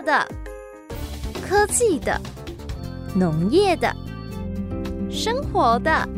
[0.00, 0.26] 的、
[1.42, 2.20] 科技的、
[3.14, 3.92] 农业的、
[5.10, 6.08] 生活的。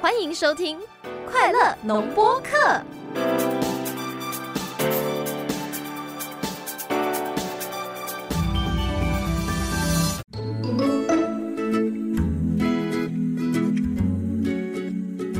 [0.00, 0.78] 欢迎收听
[1.30, 2.56] 《快乐农播课》。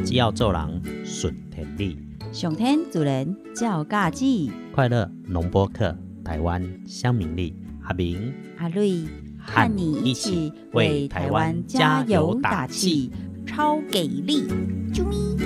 [0.04, 0.95] 只要做人，
[2.36, 9.04] 上天主人照家己，快乐农播客，台湾乡民力，阿明阿瑞
[9.38, 13.10] 和你一起为台湾加油打气，
[13.46, 14.42] 超给力！
[14.92, 15.45] 啾咪。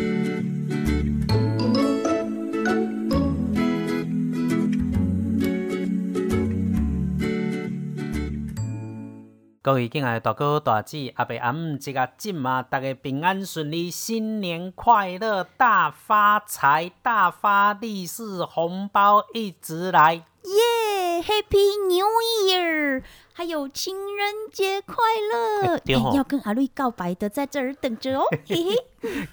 [9.62, 20.14] 各位敬爱的大哥大姐、阿伯阿姆，这个进嘛，大家平安顺利，新年快乐，大发财，大发利是，红包一直来。
[20.14, 22.06] 耶，Happy New
[22.48, 23.02] Year！
[23.40, 24.96] 还有情人节快
[25.32, 25.80] 乐！
[26.14, 28.76] 要跟阿瑞告白的在这儿等着哦， 嘿嘿。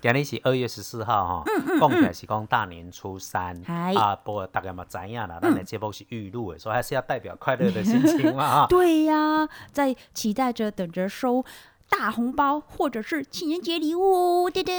[0.01, 8.67] 今日是二月十四号哈，讲起来是讲大年初三嗯啊，不过大家嘛知影啦，咱的节目是预录的，所以还是要代表快乐的心情嘛哈。
[8.71, 11.43] 对呀、在期待着等着收
[11.89, 14.71] 大红包或者是情人节礼物，噔噔。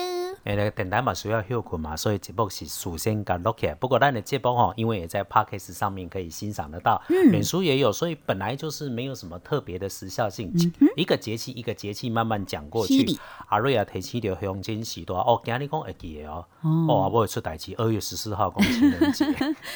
[0.44, 3.74] 诶，那个电台嘛需要休困嘛，所以节目是事先甲录起来。
[3.74, 10.52] 不过咱的节目吼，因为也在 Podcast 上面可以欣赏得到，嗯脸书也有，所以本来就是没有什么特别的时效性。
[10.96, 13.18] 一个节气一个节气慢慢讲过去。
[13.48, 19.24] 阿瑞啊，提起着乡亲时代哦，今日讲会记的哦，哦，啊，我会出代志，二月十四号讲情人节，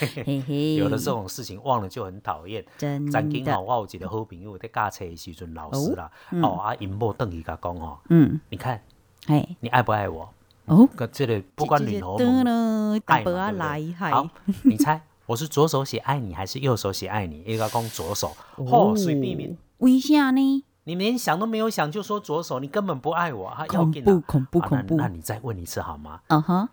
[0.24, 2.64] 嘿嘿，有的这种事情忘了就很讨厌。
[2.76, 6.10] 真的曾经吼，我有一个好朋友在驾车的时阵，老师啦，
[6.42, 8.82] 哦啊，因某邓伊甲讲吼，嗯，你看
[9.28, 10.28] 哎，你爱不爱我？
[10.64, 14.28] 哦，这个不管女猴得蒙了，大伯啊爱嘛对不对来，嗨，好，
[14.64, 17.42] 你猜我是左手写爱你还是右手写爱你？
[17.46, 20.64] 一个讲左手，哦，随便便，为啥呢？
[20.84, 26.20] 你连想都没有想就说左手，你根本不爱我，恐怖恐怖恐怖那你再问一次好吗？
[26.26, 26.68] 嗯哼，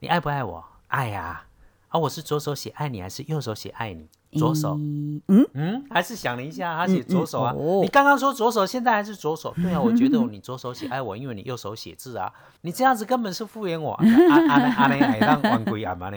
[0.00, 0.62] 你爱不爱我？
[0.88, 1.46] 爱呀、
[1.90, 1.98] 啊。
[2.00, 4.08] 我是左手写爱你还是右手写爱你？
[4.36, 7.52] 左手，嗯嗯，嗯，还是想了一下，他写左手啊。
[7.54, 9.54] 嗯哦你刚刚说左手，现在还是左手。
[9.62, 12.32] 对啊，我觉得你左手写爱我，因为你右手写字啊。
[12.62, 13.92] 你这样子根本是敷衍我。
[13.92, 14.88] 啊啊啊啊！
[14.90, 16.16] 爱让玩鬼阿妈呢？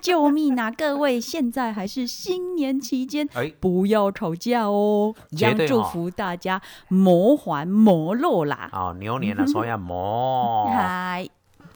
[0.00, 0.70] 救命啊！
[0.70, 8.68] 各位，现在还是新年期间，哎，不要吵架哦，一样绝祝福大家魔还魔落啦。
[8.72, 10.66] 哦，牛年啊，所以魔。
[10.72, 11.28] 嗨，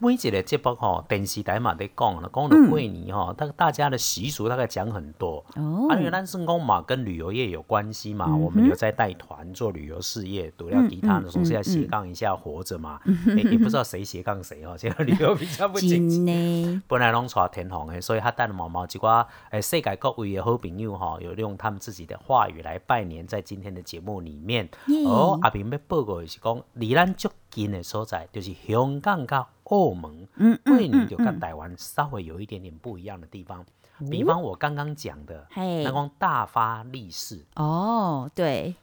[0.03, 5.45] 每一个节目吼，电视台嘛在讲了，讲到过年吼，大大家的习俗大概讲很多。
[5.55, 12.99] 哦啊，因为咱圣公嘛跟旅游业有关系嘛，我们有在带团做旅游事业，除了其他的总是要斜杠一下活着嘛。
[13.27, 16.15] 也也不知道谁斜杠谁哦， 这个旅游比较不景气。
[16.15, 24.67] 真呢，本来拢带天虹的，所以他带了毛毛几瓜，诶，世界各位的好朋友哈，有用他们自己的话语来拜年，在今天的节目里面，
[25.05, 33.65] 哦，阿平要报告的是讲，离咱足近的所在，就是香港跟澳门，嗯桂林就跟台湾稍微有一点点不一样的地方。
[34.09, 38.75] 比方我刚刚讲的，嘿那光大发利市，哦，对，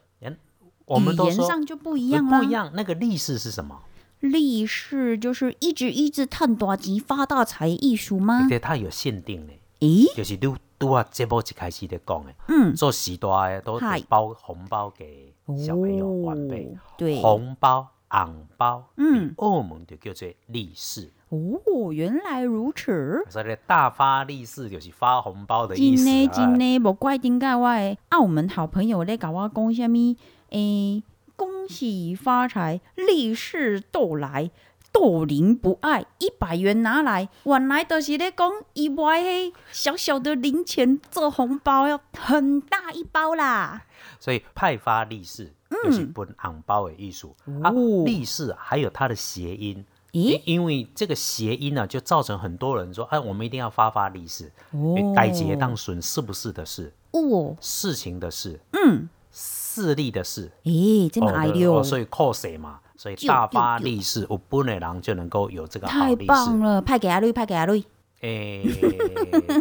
[0.85, 2.49] 我们都说语言上就不一样啦不一。
[2.51, 3.81] 样，那个利市是什么？
[4.21, 8.47] 利市就是一直一直探大吉发大财艺术吗？
[8.49, 9.53] 对，它有限定的。
[9.79, 23.23] 咦，就是都都啊，节目一开始在讲的，嗯，做时大的都包红包给小朋友晚辈，哦对，红包、红包，嗯，澳门就叫做利是，哦，原来如此。
[23.29, 26.31] 所以咧大发利是就是发红包的意思呢，啊。
[26.33, 30.15] 真呢，无怪顶解我的澳门好朋友咧甲我讲什物？
[30.49, 31.03] 诶，
[31.35, 34.49] 恭喜发财，利是到来，
[34.91, 37.29] 斗零不爱，一百元拿来。
[37.43, 43.83] 原来都是咧讲伊买迄小小的零钱做红包，要很大一包啦。
[44.19, 45.53] 所以派发利是
[45.83, 48.03] 就是分红包的艺术、啊哦。
[48.05, 49.85] 利是还有它的谐音。
[50.11, 54.51] 因咦，因为这个谐音呢、就造成很多人说，哎，我们一定要发发利是。
[54.71, 54.95] 哦。
[55.15, 66.25] 该节当损是不是的事，哦，事情的事，嗯，势力的事，咦，真哦对爱溜哦，，所以靠谁嘛，所以大发利是，有本的人就能够有这个好太利是。
[66.25, 67.83] 棒了，派给阿瑞，派给阿瑞。
[68.21, 68.63] 诶，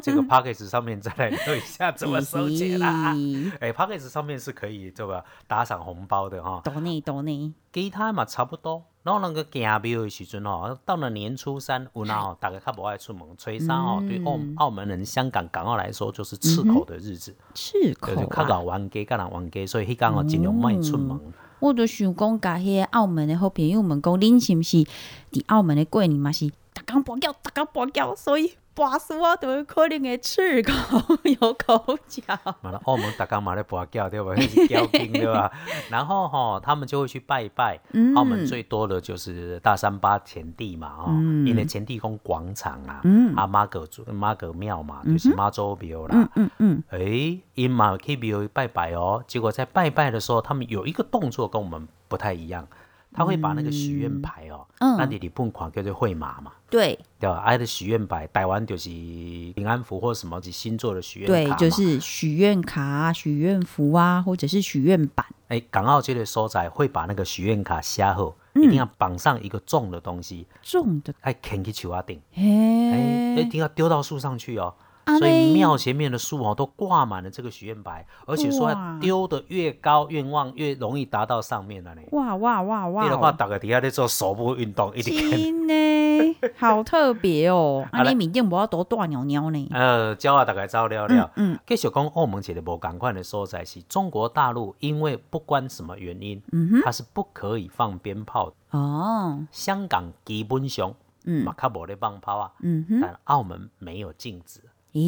[0.03, 3.15] 这个 p a c k a g e 上面再来聊一下怎么收钱啦。
[3.15, 8.83] 嘿哎 p a c k a g e 上面是可以这个打赏红包的哈，多呢多呢，其他嘛差不多。
[9.05, 18.49] 然后那个行庙的时阵吼，到了年初三，有那吼，大家较不爱出门，初三吼，对澳澳门人、香港、港澳来说，就是赤口的日子，赤口就是较啊！
[18.49, 21.19] 老玩家、较人玩家，所以迄天吼尽量莫出门。
[21.61, 24.77] 我就想讲，甲迄个澳门的好朋友们讲，恁是毋是
[25.33, 26.51] 伫澳门的过年嘛是
[26.87, 30.73] 逐工跋筊，逐工跋筊，所以跋死我都可能会吃口
[31.25, 32.23] 有口角。
[32.63, 34.33] 完了，澳门大刚嘛咧跋筊对吧？
[34.37, 35.51] 那是筊兵对吧？
[35.91, 37.79] 然后哈，他们就会去拜拜。
[37.93, 41.13] 嗯澳门最多的就是大三巴前地嘛，哈、
[41.45, 46.29] 因为前地公广场啦，嗯啊妈阁祖妈阁庙嘛，就是妈祖庙啦。
[46.37, 52.67] 嗯嗯，诶，因嘛去庙拜拜哦，结果在拜拜的时候，他们有一个动作跟我们不太一样，
[53.19, 54.97] 他会把那个许愿牌哦，嗯。
[54.97, 56.99] 那你日本款叫做会马嘛，对。
[57.19, 57.39] 对吧？
[57.39, 65.27] 挨的许愿牌，台湾就是平安符或什么是星座的许愿卡对，就是许愿卡啊、许愿符啊，或者是许愿板。
[65.49, 68.63] 哎，港澳这类所在会把那个许愿卡写好，嗯。
[68.63, 74.75] 一定要绑上一个重的东西，重的，哎，牵去树啊顶，哎，一，定要丢到树上去哦。
[75.09, 82.03] 啊所以嘞庙前面的树哦，都挂满了这个许愿牌，而且说丢的越高，愿望越容易达到上面了呢。
[82.13, 83.35] 哇哇哇哇你的话，哦！
[83.37, 85.31] 大家底下在做手部运动，一直看。
[85.31, 87.87] 真呢，好特别哦！
[87.93, 89.69] 啊，你面顶无要多大鸟鸟呢？
[89.73, 91.31] 呃，教啊，大概照了了。
[91.37, 98.79] 嗯继续讲澳门一个无共款的所在是中国大陆，因为不管什么原因，嗯它是不可以放鞭炮的。
[98.79, 100.93] 哦，香港基本上
[101.25, 104.61] 嗯嘛，较无咧放炮啊，嗯哼，但澳门没有禁止，
[104.93, 105.01] 所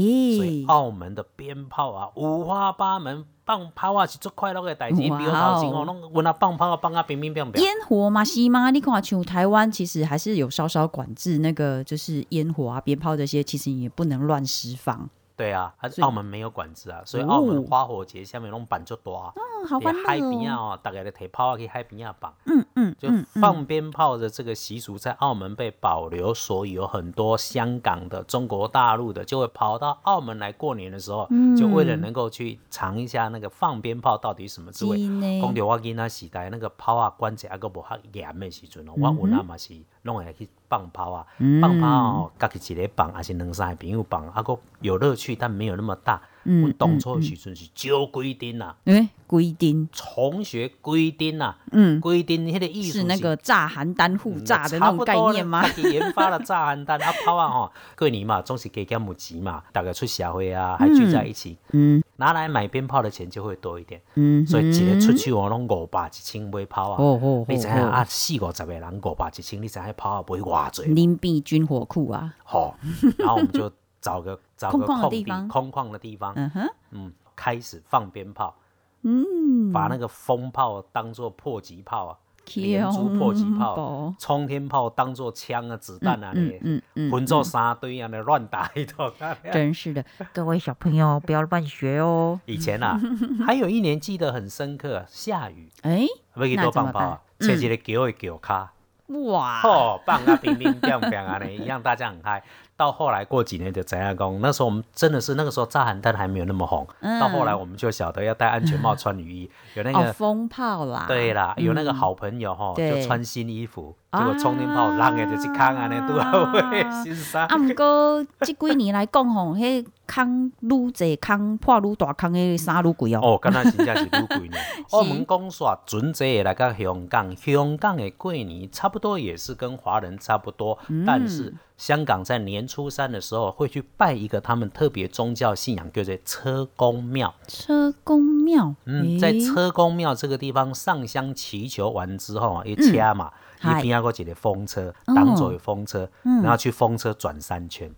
[0.45, 4.97] 以，澳门的鞭炮啊，五花八门，放炮啊是最快乐的代志。
[4.97, 7.59] 比如头前哦，拢闻啊放炮啊放啊乒乒乓乓。
[7.61, 8.71] 烟火嘛是吗？
[8.71, 15.09] 你看，像台湾其实还是有稍稍管制，那个就是烟火啊、鞭炮这些，其实也不能乱释放。
[15.41, 19.33] 对啊，还是澳门没有管制啊，所以澳门哦花火节下面拢办就大。
[19.37, 20.53] 嗯，好欢伫海边。
[20.53, 22.35] 啊哦，大家咧提炮啊去海边啊放。
[22.45, 23.09] 嗯嗯就
[23.41, 34.99] 放鞭炮的这个习俗在澳门被保留，所以有很多香港的、中国大陆的就会跑到澳门来过年的时候，嗯就为了能够去尝一下那个放鞭炮到底什么滋味。
[34.99, 41.27] 真的讲到我囡仔时代，那个炮啊管制还个无较严的时阵哦，嗯我有那嘛是拢会去放炮啊，
[41.61, 46.23] 放炮哦，家己一个放，还是两三个朋友放，啊个有乐趣，但没有那么大。
[46.45, 55.69] 嗯我当初的时阵是招规定啊，哎，规定，同学规定啊，嗯，规定迄个意思是那个炸邯郸护嗯炸的那种概念吗？
[55.69, 67.03] 自己研发了炸邯郸啊炮啊吼，过年嘛总是加减有钱嘛，大家出社会啊，还聚在一起，嗯拿来买鞭炮的钱就会多一点，嗯，所以一个出去我拢五百一千买炮啊。
[67.03, 67.89] 哦哦你知影哦。
[67.89, 70.83] 啊，四五十个人五百一千，你知影炮啊买偌济？
[70.83, 72.77] 林币军火库啊，好，
[73.19, 75.49] 然后我们就找个 找个空地方。
[75.49, 78.55] 空旷的地方，嗯哼，嗯，开始放鞭炮，
[79.03, 82.19] 嗯，把那个风炮当做迫击炮啊，
[82.57, 89.13] 连珠迫击炮冲天炮当做枪啊、子弹啊，嗯嗯嗯，混做三堆啊，那乱打一通。
[89.53, 92.41] 真是的，各位小朋友不要乱学哦。
[92.47, 92.99] 以前啊，
[93.47, 98.73] 还有一年记得很深刻，下雨哎，要去多放炮啊，切一个桥的桥卡，
[99.07, 102.43] 哇，哦，棒啊乒乒乓乓啊，呢一样，大家很嗨。
[102.81, 104.41] 到后来过几年就怎样讲？
[104.41, 106.87] 那时候我们真的是那个时候炸寒弹还没有那么红，
[107.21, 110.11] 到后来我们就晓得要戴安全帽、 穿雨衣，有那个。
[110.15, 117.47] 风炮啦，对啦，有那个嗯好朋友哈，对就穿新衣服，结果冲天炮人的就是空安尼拄好会新衫。
[117.47, 123.21] 啊，毋过即几年来讲吼，迄空愈济空破愈大空的衫愈贵哦。
[123.23, 124.57] 哦，敢若真正是愈贵呢。
[124.91, 137.33] 澳门讲煞准这个来到香港，香港的过年差不多也是跟华人差不多，嗯但是香港在年初三的时候会去拜一个他们特别宗教信仰，叫做车公庙。
[137.47, 143.31] 车公庙，嗯，在车公庙这个地方上香祈求完之后啊，一掐嘛，
[143.63, 145.15] 一嗯嗨边要一个风车，哦。
[145.15, 146.43] 挡走的风车，嗯。
[146.43, 147.91] 然后去风车转三圈。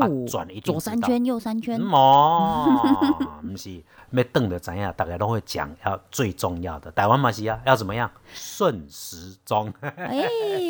[0.00, 4.92] 啊哦，转一左三圈，右三圈，嗯哦， 不是，要等的怎样？
[4.96, 8.10] 大家都会讲，要最重要的，台湾嘛是啊，要怎么样？
[8.32, 9.72] 顺时钟。
[9.96, 10.24] 哎，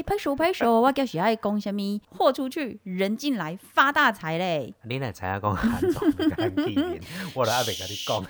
[0.07, 1.81] 拍手拍手，我叫是爱讲什么？
[2.11, 4.75] 豁出去，人进来，发大财嘞！
[4.83, 6.03] 你来猜下讲韩总
[6.37, 7.01] 很气人，
[7.35, 8.23] 我就还袂甲你讲，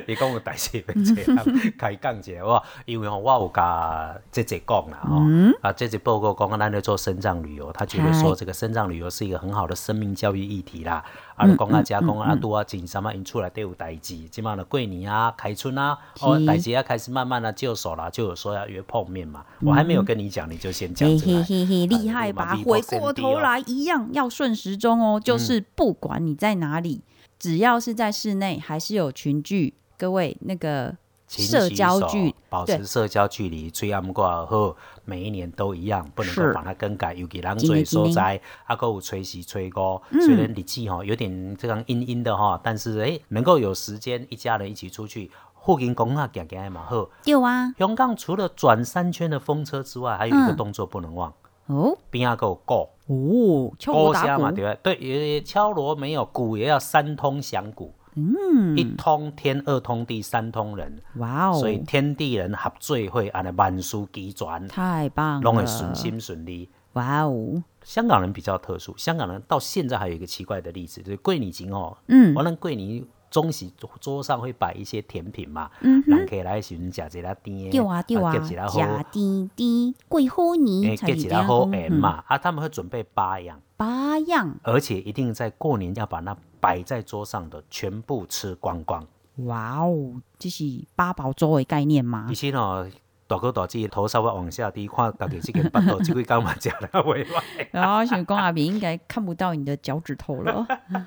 [0.08, 0.94] 你讲有代志要
[1.34, 5.20] 找人开讲一下，我因为吼我有甲姐姐讲啦吼，
[5.60, 11.04] 啊姐姐报告讲咱在做深藏旅游，他觉得说嗨这个深藏旅游是一个很好的生命教育议题啦，
[11.34, 21.64] 啊就讲啊遮讲啊拄啊真什么因厝内底有代志，即满了过年啊、开春啊，哦是代志啊开始慢慢的就手啦，就有说要约碰面嘛，我还没有跟你讲，你就先讲嘿出来嘿。
[21.64, 22.56] 嘿嘿，厉害啊吧？
[22.64, 23.40] 回过头哦。
[23.40, 27.02] 来一样要顺时钟哦，就是不管你在哪里，
[27.38, 30.96] 只要是在室内，还是有群聚，各位那个勤
[31.28, 37.14] 社洗手交距对保持社交距离，最暗挂好，每一年都一样，不能够把它更改。
[37.14, 40.20] 尤其人最所在，啊，够有吹洗吹锅，嗯。
[40.20, 45.30] 虽然日气哈有点这样阴阴的哈，但是诶、能够有时间一家人一起出去，
[45.64, 47.08] 附近公啊行行也蛮好。
[47.24, 51.32] 有啊，香港除了转三圈的风车之外，还有一个嗯动作不能忘，
[51.66, 51.98] 哦。
[52.08, 54.42] 边啊个有鼓，哦，敲鼓锣打鼓。
[54.44, 54.94] 嘛对，不对？
[54.94, 66.68] 对，也敲锣没有，鼓也要三通响鼓，嗯，一通天，二通地，三通人，哇哦，所以天地人合最会安尼万事齐全，太棒拢会，顺心顺利。
[66.94, 72.34] 哇哦，香港人比较特殊，香港人到现在还有一个奇怪的例子，就是桂林经哦，嗯。
[72.34, 89.06] 完了桂林中是桌上会摆一些甜品嘛，嗯可以来时阵食一粒甜，对啊对啊，食一粒好，假滴滴桂花，泥才夹一粒好是这样讲圆嘛，啊，他们会准备八样，八样，而且一定在过年要把那摆在桌上的全部吃光光。
[89.44, 90.64] 哇哦，这是
[90.94, 92.28] 八宝粥的概念吗？
[92.30, 92.34] 以？
[92.34, 92.88] 前哦，
[93.28, 97.66] 大哥大姐头稍微往下低，看家己这个巴肚，这几工嘛食了袂歹。
[97.72, 100.64] 然后想讲阿明应该看不到你的脚趾头了，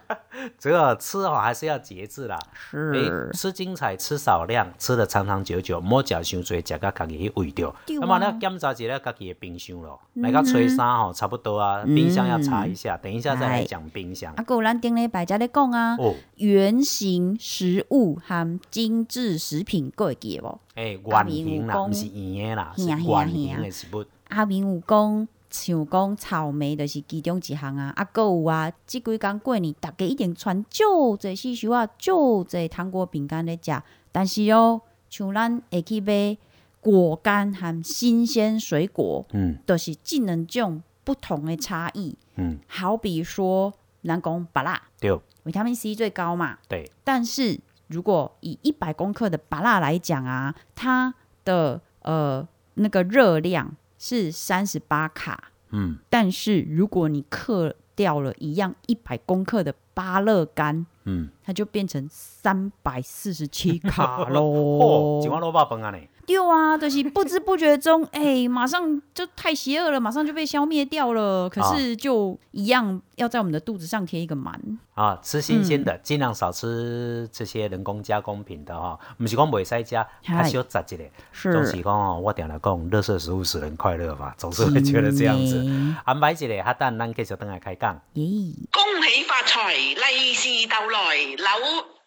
[0.59, 2.37] 这个吃哦还是要节制啦。
[2.73, 7.73] 诶是，吃精彩，吃少量，吃的长长久久，莫食伤多，食到家己去胃着。
[7.85, 14.43] 对啊那么呢，检查一下家己的冰箱咯，来个吹衫吼，差不多啊，冰箱要查一下，等一下再来讲冰箱啊，。
[14.45, 20.59] 还有咱顶礼拜才咧讲啊，哦，圆形食物含精致食品，各会记得无？
[20.83, 24.05] 圆形啦，明有讲是圆的啦，是圆形的食物。
[24.29, 30.85] 阿明有讲，像讲草莓就是其中一项啊，啊，还有啊，即几工过年，大家一定传少
[31.17, 33.71] 侪四小啊，少侪糖果饼干咧食，
[34.11, 36.37] 但是哦，像咱会去买
[36.81, 39.57] 果干和新鲜水果，嗯。
[39.65, 42.15] 就是这两种不同的差异。
[42.35, 45.19] 嗯，好比说，咱讲芭乐，对。
[45.43, 47.57] 维他命 C 最高嘛，对，但是
[47.89, 65.27] 如果以一百公克的巴拉来讲啊，它的呃那个热量是三十八卡，嗯，但是如果你克掉了一样一百公克的芭乐干，嗯，它就变成三百四十七卡 哦，喽一。
[65.27, 65.99] 碗萝卜饭啊呢。
[66.29, 71.49] 对啊，就是不知不觉中，哎、马上就太邪恶了，马上就被消灭掉了。
[71.49, 74.61] 可是就一样要在我们的肚子上贴一个满。
[74.93, 78.99] 啊，吃新鲜嗯的，尽量少吃这些人工加工品的哈。
[79.17, 81.03] 不是讲袂使食，嗨还是要杂一个。
[81.33, 85.65] 总是是，讲哦，我定来讲，乐色食物使人快乐嘛，总是会觉得这样子。
[86.05, 87.99] 安排一个，哈等咱继续等下开讲。
[88.13, 88.53] 咦。
[88.71, 91.45] 恭喜发财，利是逗來，扭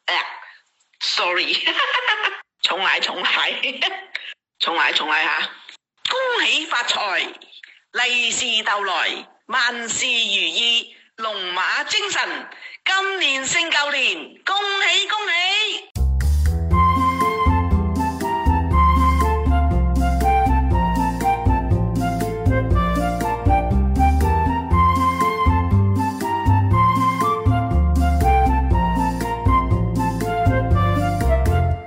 [0.07, 0.15] 誒、
[1.01, 1.55] sorry，
[2.63, 3.51] 重 来重來，
[4.63, 5.51] 重來重來嚇！
[6.09, 7.35] 恭喜發財，
[7.91, 12.49] 利是逗來，萬事如意，龍馬精神，
[12.85, 14.55] 今年勝舊年，恭
[14.87, 15.33] 喜恭喜！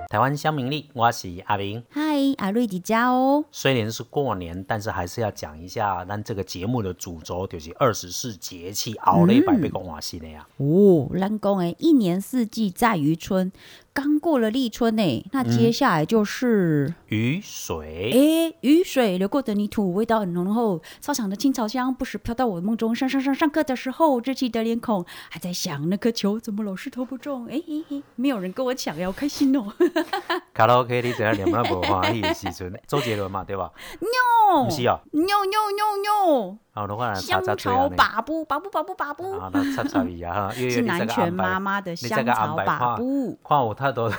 [0.09, 1.85] 台湾乡民力，我是阿明。
[2.15, 10.47] 嗨，阿瑞迪家哦，虽然是过年，但是还是要讲一下，咱这个节目的主轴就是二十四节气，后礼拜要讲换新的呀。
[10.55, 13.51] 哦，咱讲诶，一年四季在于春，
[13.93, 22.95] 刚过了立春呢，那接下来就是雨水，诶、雨水流过的泥土，味道很浓厚，操场的青草香不时飘到我梦中。
[22.95, 27.45] 上上上上课的时候，稚气的脸孔还在想，那颗球怎么老是投不中？
[27.47, 29.73] 诶、嘿嘿，没有人跟我抢呀，好开心哦！
[30.53, 33.71] 卡拉 OK 你怎样念那无欢喜的时阵，周杰伦嘛，对吧？
[33.99, 43.39] 尿不是哦，妞妞妞妞，好，我来查香草布把布把布把布，啊，那插插伊啊，哈，月月是你这南拳个安排妈妈的你这香个安排草把看布。
[43.47, 44.11] 看有太多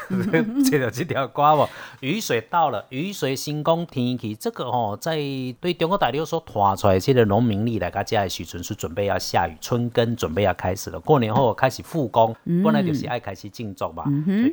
[0.64, 1.68] 接到这条歌无？
[2.00, 5.18] 雨水到了，雨水新讲天气，这个哦，在
[5.60, 10.98] 对中国大陆所拖出来这个农民历来，个家的时阵是准备要下雨，春耕准备要开始了。
[10.98, 12.34] 过年后开始复工，
[12.64, 14.04] 本来就是爱开始敬重嘛，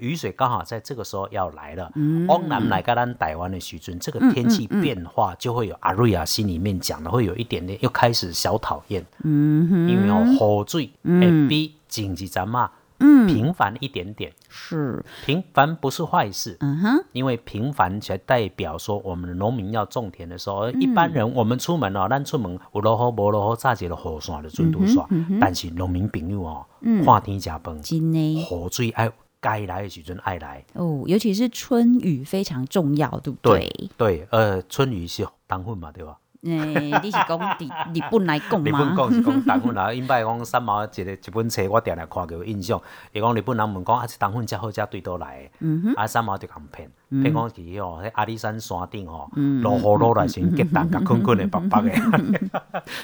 [0.01, 1.89] 雨水刚好在这个时候要来了。
[2.27, 9.05] 往南来个咱台湾的时阵，这个天气变化就会有阿瑞亚心里面讲的，会有一点点又开始小讨厌。
[9.23, 14.31] 嗯哼，因为哦，雨水会比紧急咱嘛嗯，频繁一点点。
[14.47, 25.05] 是，平凡不是坏事，嗯哼，因为平凡才代表说我们的农民要种田的时候，而一般人我们出门哦，咱出门有落雨无落雨，早一个雨伞就准拄煞。
[25.41, 26.65] 但是农民朋友哦，
[27.03, 30.63] 看天食饭，真的雨水爱该来的时阵爱来。
[30.73, 33.89] 哦，尤其是春雨非常重要，对不对？
[33.97, 36.15] 对，呃，春雨是当混嘛，对吧？
[36.45, 37.65] 诶、你是讲日
[37.97, 38.93] 日本来讲日本吗？
[38.97, 42.81] 讲是讲当混啦， 因摆讲三毛一个一本册，我定定看过有印象。
[43.13, 45.93] 伊讲日本人问讲啊，这当混遮好遮对倒来的？
[45.95, 49.29] 啊，三毛就共骗，骗讲去吼，迄阿里山山顶吼，
[49.61, 52.61] 落雨落来时结蛋，甲困困的白白的。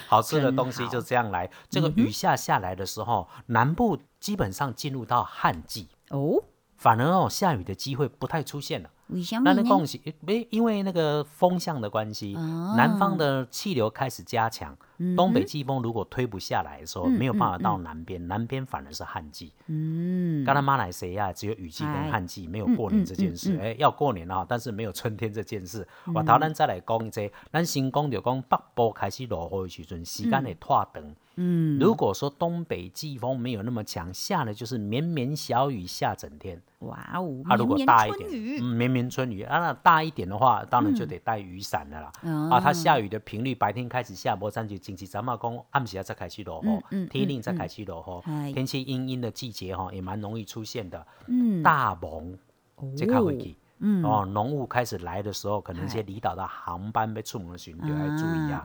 [0.07, 1.49] 好吃的东西就这样来。
[1.69, 6.43] 这个雨下下来的时候，南部基本上进入到旱季，哦，
[6.75, 8.89] 反而哦下雨的机会不太出现了。
[9.09, 9.69] 为什么那那呢？
[9.69, 19.51] 讲是，没因为那个风向的关系，啊南方的气流开始加强，嗯东北季风如果推不下来的时候，嗯没有办法嗯到南边，南边反而是旱季。
[19.67, 23.53] 嗯，刚才马来西亚只有雨季跟哎旱季，没有过年这件事。
[23.53, 25.87] 嗯嗯嗯哎、要过年啊，但是没有春天这件事。
[26.13, 31.03] 我头咱再来讲一下，咱先讲就讲北部开始落雨的时阵，时间会拖长。
[31.41, 36.61] 嗯，如果说东北季风没有那么强，下的就是绵绵小雨下整天。
[36.79, 38.29] 哇哦，啊，如果大一点，
[38.61, 42.11] 嗯，绵绵春雨啊，那大一点的话，当然就得带雨伞的啦。
[42.23, 48.53] 嗯啊，它下雨的频率，白天开始下，无咱就星期咱们讲，暗时啊才开始落雨天冷才开始落哎雨。
[48.53, 51.07] 天气阴阴的季节哈，也蛮容易出现的。
[51.27, 52.37] 嗯，大蒙
[52.97, 53.55] 这较会去。
[53.79, 58.63] 嗯哦，浓雾开始来的时候，可能一些离岛的航班被出门的时候，就要注意啊。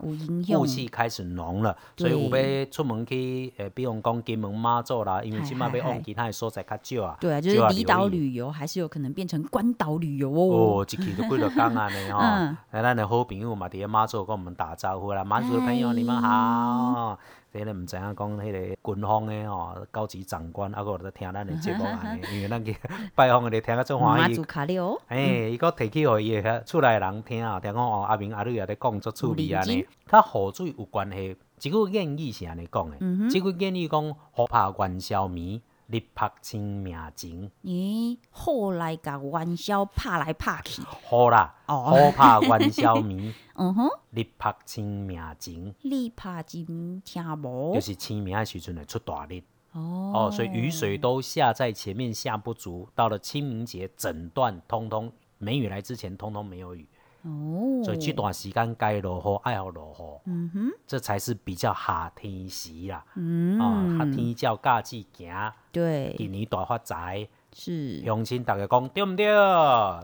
[0.59, 7.17] 雾气开始浓了，所以有要出门去，呃，比如讲金门、妈祖啦，因为嗨今嘛要嗨往其他的所在较少啊。
[7.19, 10.81] 对啊，就是离岛旅游，还是有可能变成关岛旅游哦。
[10.81, 17.17] 哦，一去就几落天安尼吼， 嗯哎，咱的好朋友嘛，伫咧马祖跟我们打招呼啦，马祖的朋友你们好。
[17.57, 22.75] 这个毋知影讲迄个军方的吼高级长官，啊，有在听咱的节目安尼，因为咱去
[23.15, 24.43] 拜访咧听啊足欢喜马祖。
[24.43, 31.37] 卡列哦，诶，伊搁提起互伊遐厝内的人听啊，听讲哦，阿明阿女也咧讲足趣味安尼甲雨水有关系。
[31.57, 32.97] 即句谚语是安尼讲的，
[33.29, 34.13] 即句谚语讲：雨
[34.49, 37.51] 拍元宵暝，日拍清明前。
[37.63, 41.93] 咦，后来甲元宵拍来拍去，好啦，哦。
[41.95, 47.75] 雨拍元宵暝， 嗯哼，日拍清明前，你拍真听无？
[47.75, 47.81] 就？
[47.81, 49.41] 是清明的时阵会出大日。
[49.73, 50.11] 哦。
[50.13, 56.87] 哦，所以雨水都下在前面下不足，到了清明节整段通通梅雨来之前通通没有雨，
[57.25, 63.03] 哦，所以这段时间该落雨爱好落雨，嗯哼，这才是比较夏天时啦。
[63.15, 67.99] 嗯，啊，夏天照假期行，对，今年大发财，是。
[68.03, 69.25] 乡亲大家讲对毋对？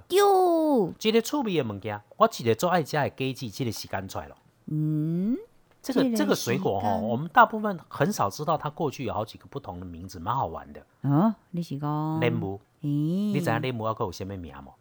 [0.07, 4.35] 丢，这个趣味的物件，我一个做爱食的果子，这个时间出来了。
[4.65, 5.37] 嗯，
[5.79, 10.83] 这个这个水果哈、我们大部分很少知道，它过去有好几个不同的名字，蛮好玩的。
[11.01, 14.73] 哦，你是讲莲雾，咦，你知影莲雾还有什么名吗？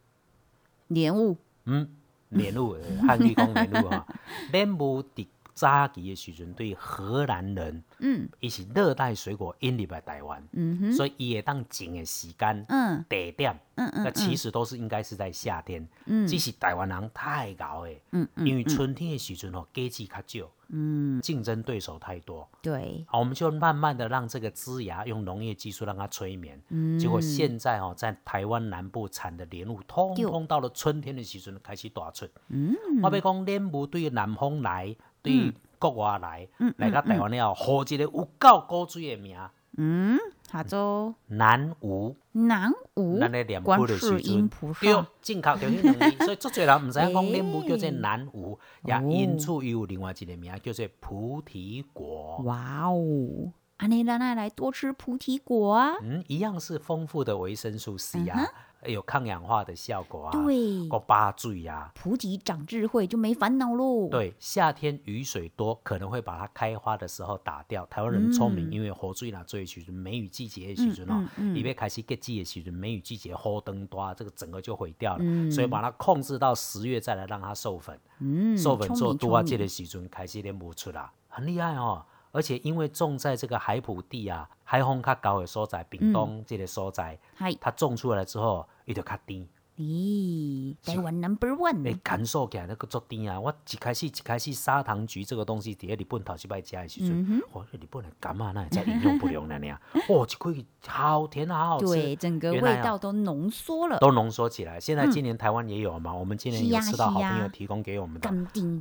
[0.88, 1.88] 莲雾，嗯，
[2.30, 4.06] 莲雾，呃汉语讲莲雾哈。
[4.52, 15.86] 连无伫早期的时阵，对荷兰人，嗯伊是热带水果引入来台湾，嗯哼，所以伊会当种的时间、嗯地点，嗯嗯，那其实都是应该是在夏天。
[16.06, 22.48] 嗯只是台湾人太熬诶，嗯嗯因为春天的时阵吼，果子较少，嗯，竞争对手太多。
[22.62, 26.60] 对，好，我们就慢慢的让这个枝芽用农业技术让它催眠。
[26.68, 32.26] 嗯，结果现在哦，在台湾南部产的莲雾，通通到了春天的时阵开始大出。
[32.48, 39.38] 嗯，我要讲莲雾对南方来，对国外来，来到台湾了后，好一个有够古锥的名，
[39.76, 40.18] 嗯，
[40.50, 41.14] 下周。
[41.28, 42.16] 南吴。
[42.32, 49.02] 南吴咱咧念观佛的时世音阵，对哦萨，，正确就迄两字，所以足侪人毋知影讲莲雾叫做欸南吴，也哦。
[49.08, 52.40] 因此又有另外一个名叫做菩提果。
[52.44, 58.46] 哇哦，安尼咱爱来多吃菩提果啊，嗯，一样是丰富的维生素 C 啊，
[58.86, 61.90] 有抗氧化的效果啊，对，个八醉呀。
[61.94, 67.84] 菩提长智慧就没烦恼喽。，对，夏天雨水多，可能会把它开花的时候打掉。
[67.86, 75.18] 台湾人聪明，嗯因为雨水啦最时阵，梅雨季节的时阵哦嗯嗯，嗯开始结季的时阵，梅雨季节花灯多，这个整个就毁掉了。
[75.22, 82.04] 嗯所以把它控制到十月再来让它授粉，嗯，授粉做多啊，这个时阵开始连不出啦，很厉害哦。
[82.32, 89.46] 而且因为种在这个海埔地啊，海风较高的所在，屏东这个所在，嗨，它种出来之后，伊就较甜。
[89.80, 93.40] 咦，台湾 Number One，，感受起来那个足甜啊！
[93.40, 99.74] 我一开始一开始砂糖橘这个东西，伫咧日本头一摆食的时阵，嗯哦，日本的柑啊，那才营养不良了呢。
[100.10, 100.52] 哦，一块
[100.86, 101.86] 好甜啊，好好吃。
[101.86, 104.78] 对，整个味道都浓缩了，都浓缩起来。
[104.78, 108.30] 现在今年台湾也有嘛，我们今年有吃到好朋友提供给我们的。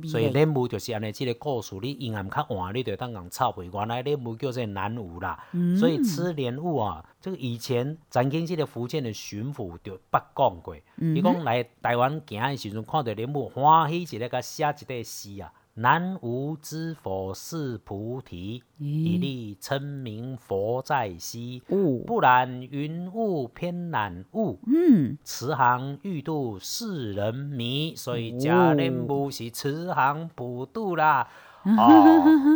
[0.06, 0.32] 所以的。
[0.32, 3.70] 莲雾就是安尼，这个故事你阴暗较晚，你就当讲臭味。
[3.72, 15.52] 原来莲雾叫做南雾啦，嗯所以吃莲雾啊，这个以前咱跟这个福建的巡抚就捌讲过，嗯伊讲来台湾行的时阵，看到莲雾欢喜一个，甲写一块诗啊。
[15.74, 21.62] 南无知佛是菩提，一粒称名佛在西。
[21.68, 31.22] 哦，不然云雾偏染雾，嗯，慈航欲度世人迷，所以假莲雾是慈航普渡啦。
[31.22, 31.28] 哦，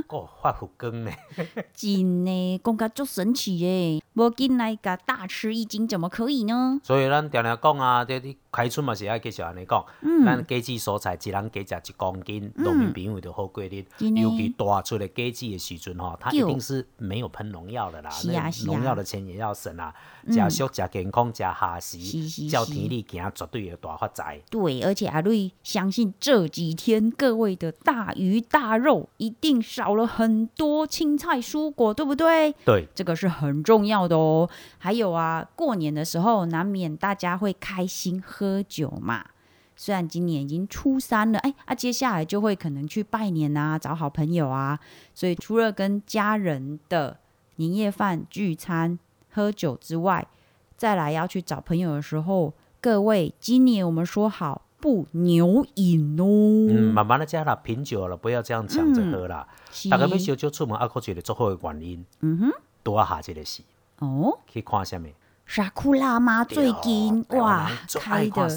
[0.06, 1.10] 够发福光呢。
[1.74, 6.80] 真呢，讲甲足神奇诶，无进来甲大吃一惊，怎么可以呢？
[6.82, 13.84] 所以咱常常讲啊，这你开春嘛是爱继续安尼讲，嗯咱果子蔬菜一人加食一公斤，农民朋友就好过日。
[13.98, 18.10] 尤其大出的果子的时阵吼，它一定是没有喷农药的啦，
[18.66, 19.92] 农药的钱也要省啊。
[20.26, 24.40] 嗯食俗、食健康、食下是时，是是照天理行绝对会大发财。
[24.48, 32.52] 对，而且阿瑞相信这几天各位的大鱼大肉一定少了很多青菜蔬果，对不对？
[32.64, 34.48] 对，这个是很重要的哦。
[34.78, 39.24] 还有啊，过年的时候难免大家会开心喝酒嘛。
[39.76, 44.78] 虽然今年已经初三了，哎啊，接下来就会可能去拜年啊，找好朋友啊，
[45.12, 47.18] 所以除了跟家人的
[47.56, 48.96] 年夜饭聚餐
[49.32, 50.28] 喝酒之外，
[50.76, 56.24] 再来要去找朋友的时候，各位今年我们说好不牛饮哦。
[56.70, 59.48] 嗯，慢慢的加啦，品酒了，不要这样抢着喝啦。
[59.72, 62.50] 是大家要烧酒出门，啊，可一个最好的原因，嗯哼，
[62.84, 63.62] 多下一个是
[63.98, 65.08] 哦，去看什么？
[65.54, 66.42] 沙库拉吗？
[66.42, 68.48] 最近哇开的。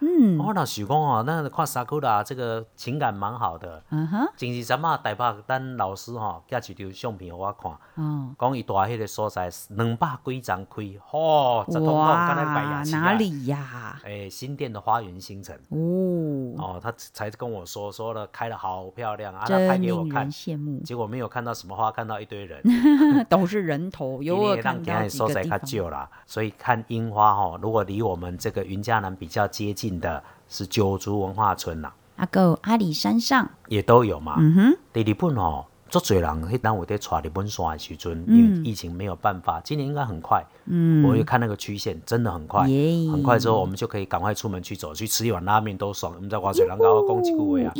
[0.00, 3.82] 嗯我若想讲哦，那看 sakura 这个情感蛮好的。
[3.90, 8.34] 嗯哼，前日阵啊，台北咱老师吼寄一张相片互我看，哦。
[8.38, 13.12] 讲伊住迄个所在两百几张开，吼、十通通敢若摆哇，牙哪？
[13.14, 13.98] 里呀？
[14.04, 15.56] 诶、新店的花园新城。
[15.70, 22.62] 哦，哦，他才跟我说，说了开的好漂亮啊，他拍给我看，羡慕，结果没有看到什么花，看到一堆人。
[23.28, 25.84] 都是人头，有我因为让今看到几天所在较个地方。
[25.84, 34.36] 少啦，所以看樱花吼，如果离我们这个云嘉南比较接近的是九族文化村啦，阿哥阿里山上，也都有嘛。
[34.38, 40.44] 嗯哼，伫日本哦，足侪人迄单位在带日本山的时阵，嗯因为疫情没有办法，今年应该很快。
[40.66, 46.12] 嗯，我会看那个曲线，真的很快，耶很快之后我们就可以赶快出门去走，去吃一碗拉面都爽。
[46.14, 47.72] 我们在滑水人跟我讲几句话啊。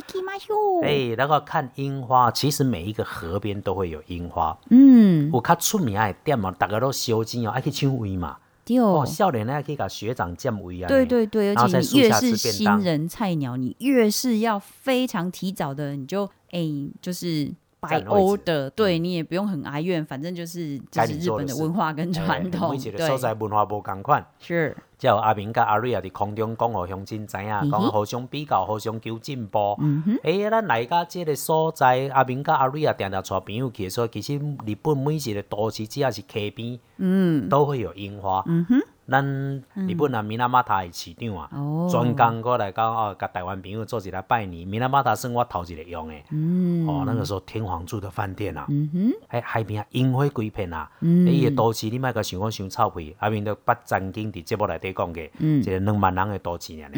[0.85, 4.57] 哎、那个看樱花，其实每一个河边都会有樱花。
[4.71, 8.39] 嗯，有较出名的店嘛，大家都收钱哦，爱去抢位嘛。
[8.77, 10.89] 对哦，笑脸呢可以给学长占位啊。
[10.89, 16.61] 对对对，而且你越是新人菜鸟，你越是要非常提早的，你就哎、
[17.01, 17.51] 就是
[17.81, 24.27] 摆欧的对你也不用很哀怨，反正就是这该是日本的文化跟传统，每一个所在对，文化不共款。
[24.39, 29.77] 是，才有阿明甲阿瑞啊，伫空中讲互乡亲知影，讲互相比较，互相求进步。
[29.81, 38.43] 嗯哼，诶、咱来到即个所在，阿明甲阿瑞也，定定带朋友去所以，其实日本每一个都市只要是溪边，嗯都会有樱花。
[38.47, 38.81] 嗯哼，
[39.11, 44.69] 咱日本啊，米拉马塔的市长啊，哦，专工过来讲哦，甲台湾朋友做一来拜年。
[44.69, 46.15] 米拉马塔算我头一个用的。
[46.31, 50.91] 嗯，哦，那个时候天皇住的饭店啊，嗯哼，海边啊，樱花几片啊。
[51.01, 56.91] 嗯伊个都市，你莫甲想讲想臭屁，阿面都捌曾经伫节目内底讲过，嗯一个两万人的都市尔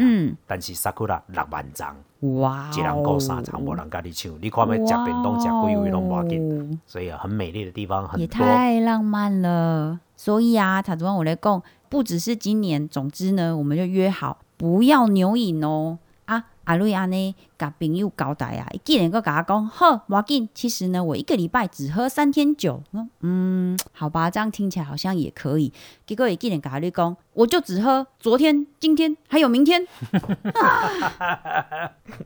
[0.48, 1.96] 但是 sakura 六万张，
[2.40, 4.32] 哇、哦，一人过三场，无人甲你抢。
[4.42, 8.38] 你看要食便当食几位拢无要紧，所以啊，很美丽的地方很也多。
[8.38, 10.00] 太浪漫了。
[10.16, 15.98] 所以啊，他昨晚我来讲，不只是今年，总之呢，我们就约好不要牛饮哦。
[16.26, 20.48] 啊，阿瑞安呢，甲朋友交代啊，伊既然个甲我讲，好，无要紧。
[20.54, 22.80] 其实呢，我一个礼拜只喝三天酒。
[23.22, 25.72] 嗯，好吧，这样听起来好像也可以。
[26.06, 29.84] 结果伊既然甲阿瑞讲，我就只喝昨天、今天还有明天。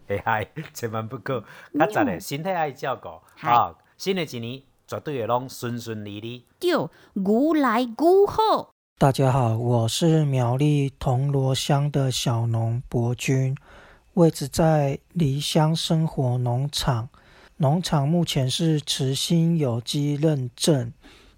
[0.09, 1.43] 哎嗨，千万不可，
[1.79, 3.75] 较早的身体爱照顾嗨啊。
[3.97, 6.45] 新的一年绝对会拢顺顺利利。
[6.61, 6.73] 对，
[7.15, 8.74] 牛来牛好。
[8.97, 13.57] 大家好，我是苗栗铜锣乡的小农博君，
[14.15, 17.09] 位置在离乡生活农场。
[17.57, 20.93] 农场目前是慈心有机认证，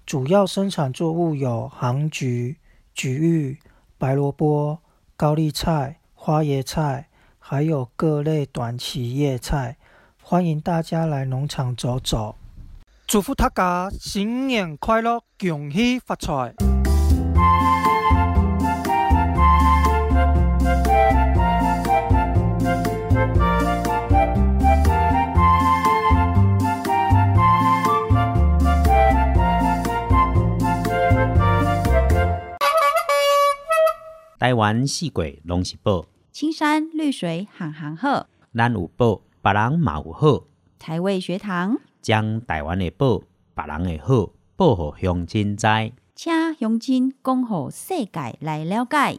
[0.04, 2.58] 主要生产作物有杭菊、
[2.94, 3.58] 菊芋、
[3.96, 4.78] 白萝卜、
[5.16, 9.78] 高丽菜、花椰菜，还有各类短期叶菜。
[10.22, 12.36] 欢迎大家来农场走走。
[13.06, 16.54] 祝福大家新年快乐，恭喜发财！
[34.46, 40.44] 台湾四季拢是宝，青山绿水行行好，咱有宝，别人嘛有好。
[40.78, 43.22] 台味学堂，将台湾的宝，
[43.56, 45.66] 别人的好，报予乡亲知。
[46.14, 49.18] 请乡亲讲互世界来了解。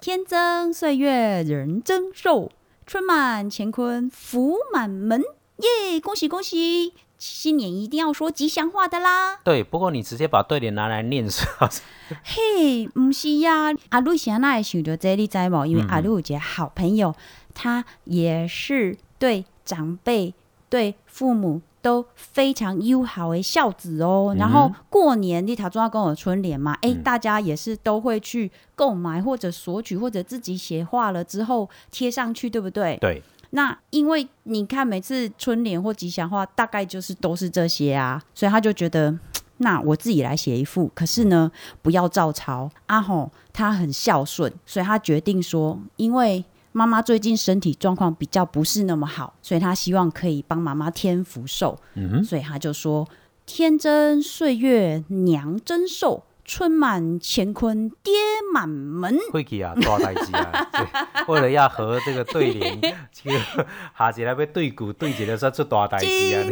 [0.00, 2.50] 天增岁月人增寿，
[2.84, 5.22] 春满乾坤福满门，
[5.58, 6.00] 耶！
[6.00, 6.94] 恭喜恭喜！
[7.20, 9.36] 新年一定要说吉祥话的啦。
[9.44, 11.70] 对，不过你直接把对联拿来念是吧？
[12.24, 15.66] 嘿，不是呀、阿瑞霞那也想到这，你知无？
[15.66, 17.14] 因为阿瑞有一个好朋友，
[17.54, 20.32] 他也是对长辈
[20.70, 24.34] 对父母都非常友好的孝子哦。
[24.34, 32.96] 嗯然后过年你塔中要跟我春联嘛，哎、嗯大家也是都会去购买或者索取，或者自己写画了之后贴上去，对不对？
[32.98, 39.18] 对，那因为你看每次春联或吉祥话，大概就是都是这些啊，所以他就觉得。
[39.62, 42.70] 那我自己来写一副，可是呢，不要照抄。
[42.86, 53.06] 阿吼他很孝顺，所以他决定说，因为妈妈最近身体状况比较不是那么好，所以他希望可以帮妈妈添福寿，嗯哼，所以他就说
[53.44, 58.12] ：“天真岁月娘真寿，春满乾坤爹
[58.52, 59.16] 满门。
[59.30, 62.80] 会去啊，大代志啊， 对为了要和这个对联，
[63.12, 63.38] 这个
[63.96, 66.42] 下一来要对句对一个说出大代”志啊。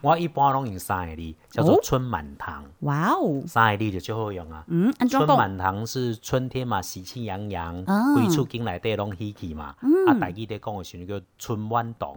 [0.00, 1.80] 我一般拢用三个字，叫做哦？
[1.82, 4.64] 春满堂，哇哦，三个字就最好用啊。
[4.68, 5.26] 嗯，春？
[5.26, 9.74] 满堂是春天嘛，喜气洋洋，哦规厝间内底拢喜气嘛。
[10.06, 12.10] 啊，大家在讲的时候叫春满堂，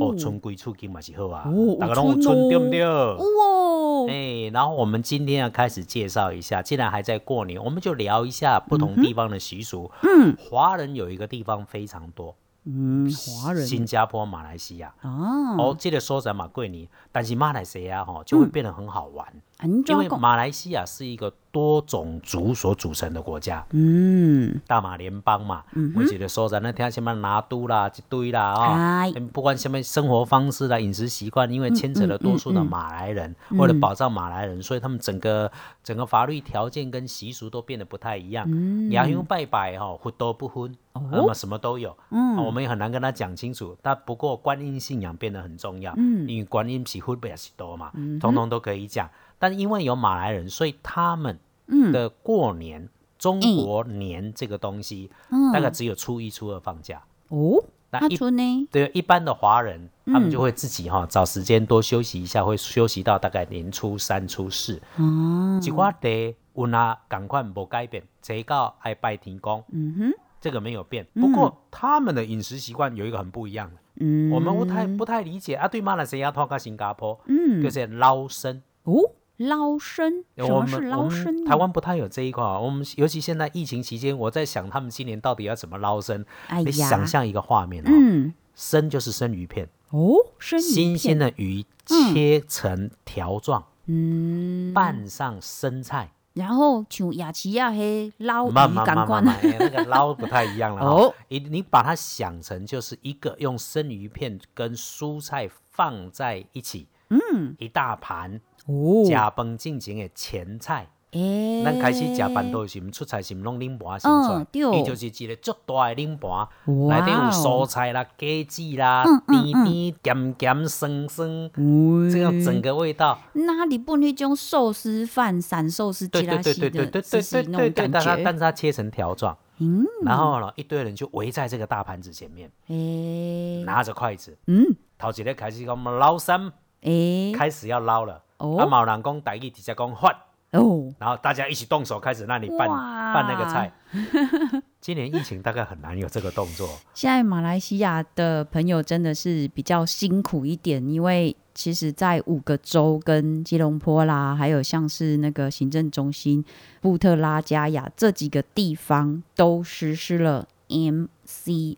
[0.00, 1.44] 哦，春规厝间嘛是好啊。
[1.46, 2.84] 哦，大家拢有春对不对？
[2.84, 9.90] 哇，哎，然后我们今天要开始介绍一下，既然还在过年，我们就聊一下不同地方的习俗。
[10.02, 10.36] 嗯。
[10.38, 12.34] 华人有一个地方非常多，
[12.70, 13.66] 嗯，华人。
[13.66, 14.94] 新加坡、马来西亚。
[15.00, 20.08] 啊，哦，这个所在嘛过年，但是马来西亚哦就会变得很好玩，安因为？
[20.18, 23.64] 马来西亚是一个多种族所组成的国家。
[23.70, 25.64] 嗯，大马联邦嘛，
[25.96, 33.58] 我记得所在那听什么拿督啦一堆啦啊、不管什么生活方式啦、饮食习惯，因为牵扯了多数的马来人，嗯。
[33.58, 35.50] 为了保障马来人，所以他们整个
[35.82, 38.46] 整个法律条件跟习俗都变得不太一样。
[38.48, 38.90] 嗯。
[38.90, 42.36] 亚香拜拜哈，不都不婚，那么什么都有，嗯。
[42.36, 43.76] 啊我们也很难跟他讲清楚。
[43.82, 46.28] 但不过观音信仰变得很重要，嗯。
[46.28, 49.08] 因为观音是分也是多嘛，通通都可以讲。
[49.38, 52.88] 但因为有马来人，所以他们嗯的过年。
[53.18, 57.02] 中国年这个东西，嗯大概只有初一、初二放假。
[57.30, 58.68] 哦，那一呢？
[58.70, 64.80] 对一般的华人，嗯他们就会自己哈、找时间多休息一下，会休息到大概年初三、初四。
[64.98, 71.04] 哦，一寡地有那赶快无改变，这个爱拜天公，嗯哼，这个没有变。
[71.14, 75.66] 不过他们的饮食习惯有一个很不一样的，嗯，我们不太不太理解啊。
[75.66, 78.62] 对马来西亚、拖跟新加坡，嗯就是捞生。
[78.84, 78.94] 哦，
[79.38, 81.44] 捞生，什么是捞生？
[81.44, 82.58] 台湾不太有这一块啊。
[82.58, 86.20] 我们尤其现在疫情期间，我在想他们今年到底要怎么捞生。
[86.20, 101.14] 你哎呀，想象一个画面哦，嗯，生就是生鱼片，哦，新鲜，的鱼切成条状，嗯，拌上生菜，然后像雅琪亚黑捞鱼慢慢感官慢慢慢，哎那个捞不太一样了哦 哦。
[101.28, 110.88] 你你把它想成就是一个用生鱼片跟蔬菜放在一起，嗯，一大盘哦，加饭进前的前菜。
[111.12, 122.10] 诶，咱开始食饭都是毋出菜，是毋拢冷盘先出来，伊就是一个足大的冷盘，哇内底有哦蔬菜啦、果子啦嗯、嗯甜甜、咸咸、酸酸，喂。
[122.10, 123.18] 这样整个味道。
[123.32, 134.62] 那你不那种寿司饭、散寿司对吉拉西的对对西西对对对，那种感但它但觉，是它切成条状，嗯，然后呢，一堆人就围在这个大盘子前面，诶，拿着筷子，嗯，
[134.98, 138.22] 头一个开始讲捞三，诶，开始要捞了。
[138.38, 140.14] 哦啊，某人讲台语，直接讲换，
[140.52, 143.72] 哦，然后大家一起动手开始那里拌哇拌那个菜。
[144.80, 156.44] 今年疫情大概很难有这个动作，现在马来西亚的朋友真的是比较辛苦一点，因为其实，在五个州跟吉隆坡啦，还有像是那个行政中心
[156.80, 161.76] 布特拉加亚这几个地方，都实施了 MCO。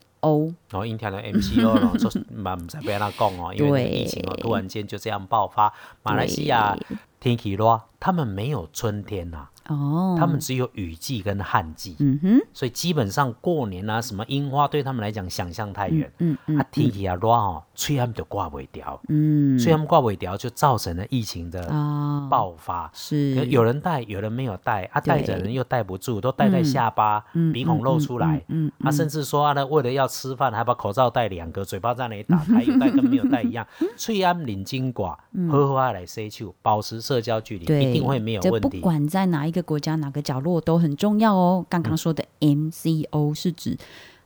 [0.70, 5.72] 然后阴天的 MCO 呢， 就是嘛唔使俾人讲哦，因为疫情哦突然间就这样爆发。
[6.02, 6.76] 马来西亚
[7.18, 16.10] 天气热，他们没有春天呐、哦，他们只有雨季跟旱季，嗯哼，所以基本上过年啊，什么樱花对他们来讲想象太远。
[16.18, 22.90] 嗯嗯啊，天气啊热哦，吹他们就挂尾掉，嗯，吹他们挂尾掉，就造成了疫情的啊，爆发。
[22.92, 23.46] 是。
[23.46, 25.10] 有人戴，有人没有戴，啊，对。
[25.10, 33.66] 戴着人又戴不住，都戴在下巴，嗯鼻孔露出来，嗯嗯啊，甚至说啊，那为了要吃饭，还把口罩戴两个，嘴巴在那里打开，有戴跟没有戴一样。
[33.96, 35.16] 翠安领巾寡，
[35.50, 38.80] 喝喝来 say 手，保持社交距离，一定会没有问题。
[38.80, 41.64] 管在哪一个国家、哪个角落都很重要哦。
[41.68, 43.76] 刚刚说的 MCO 是指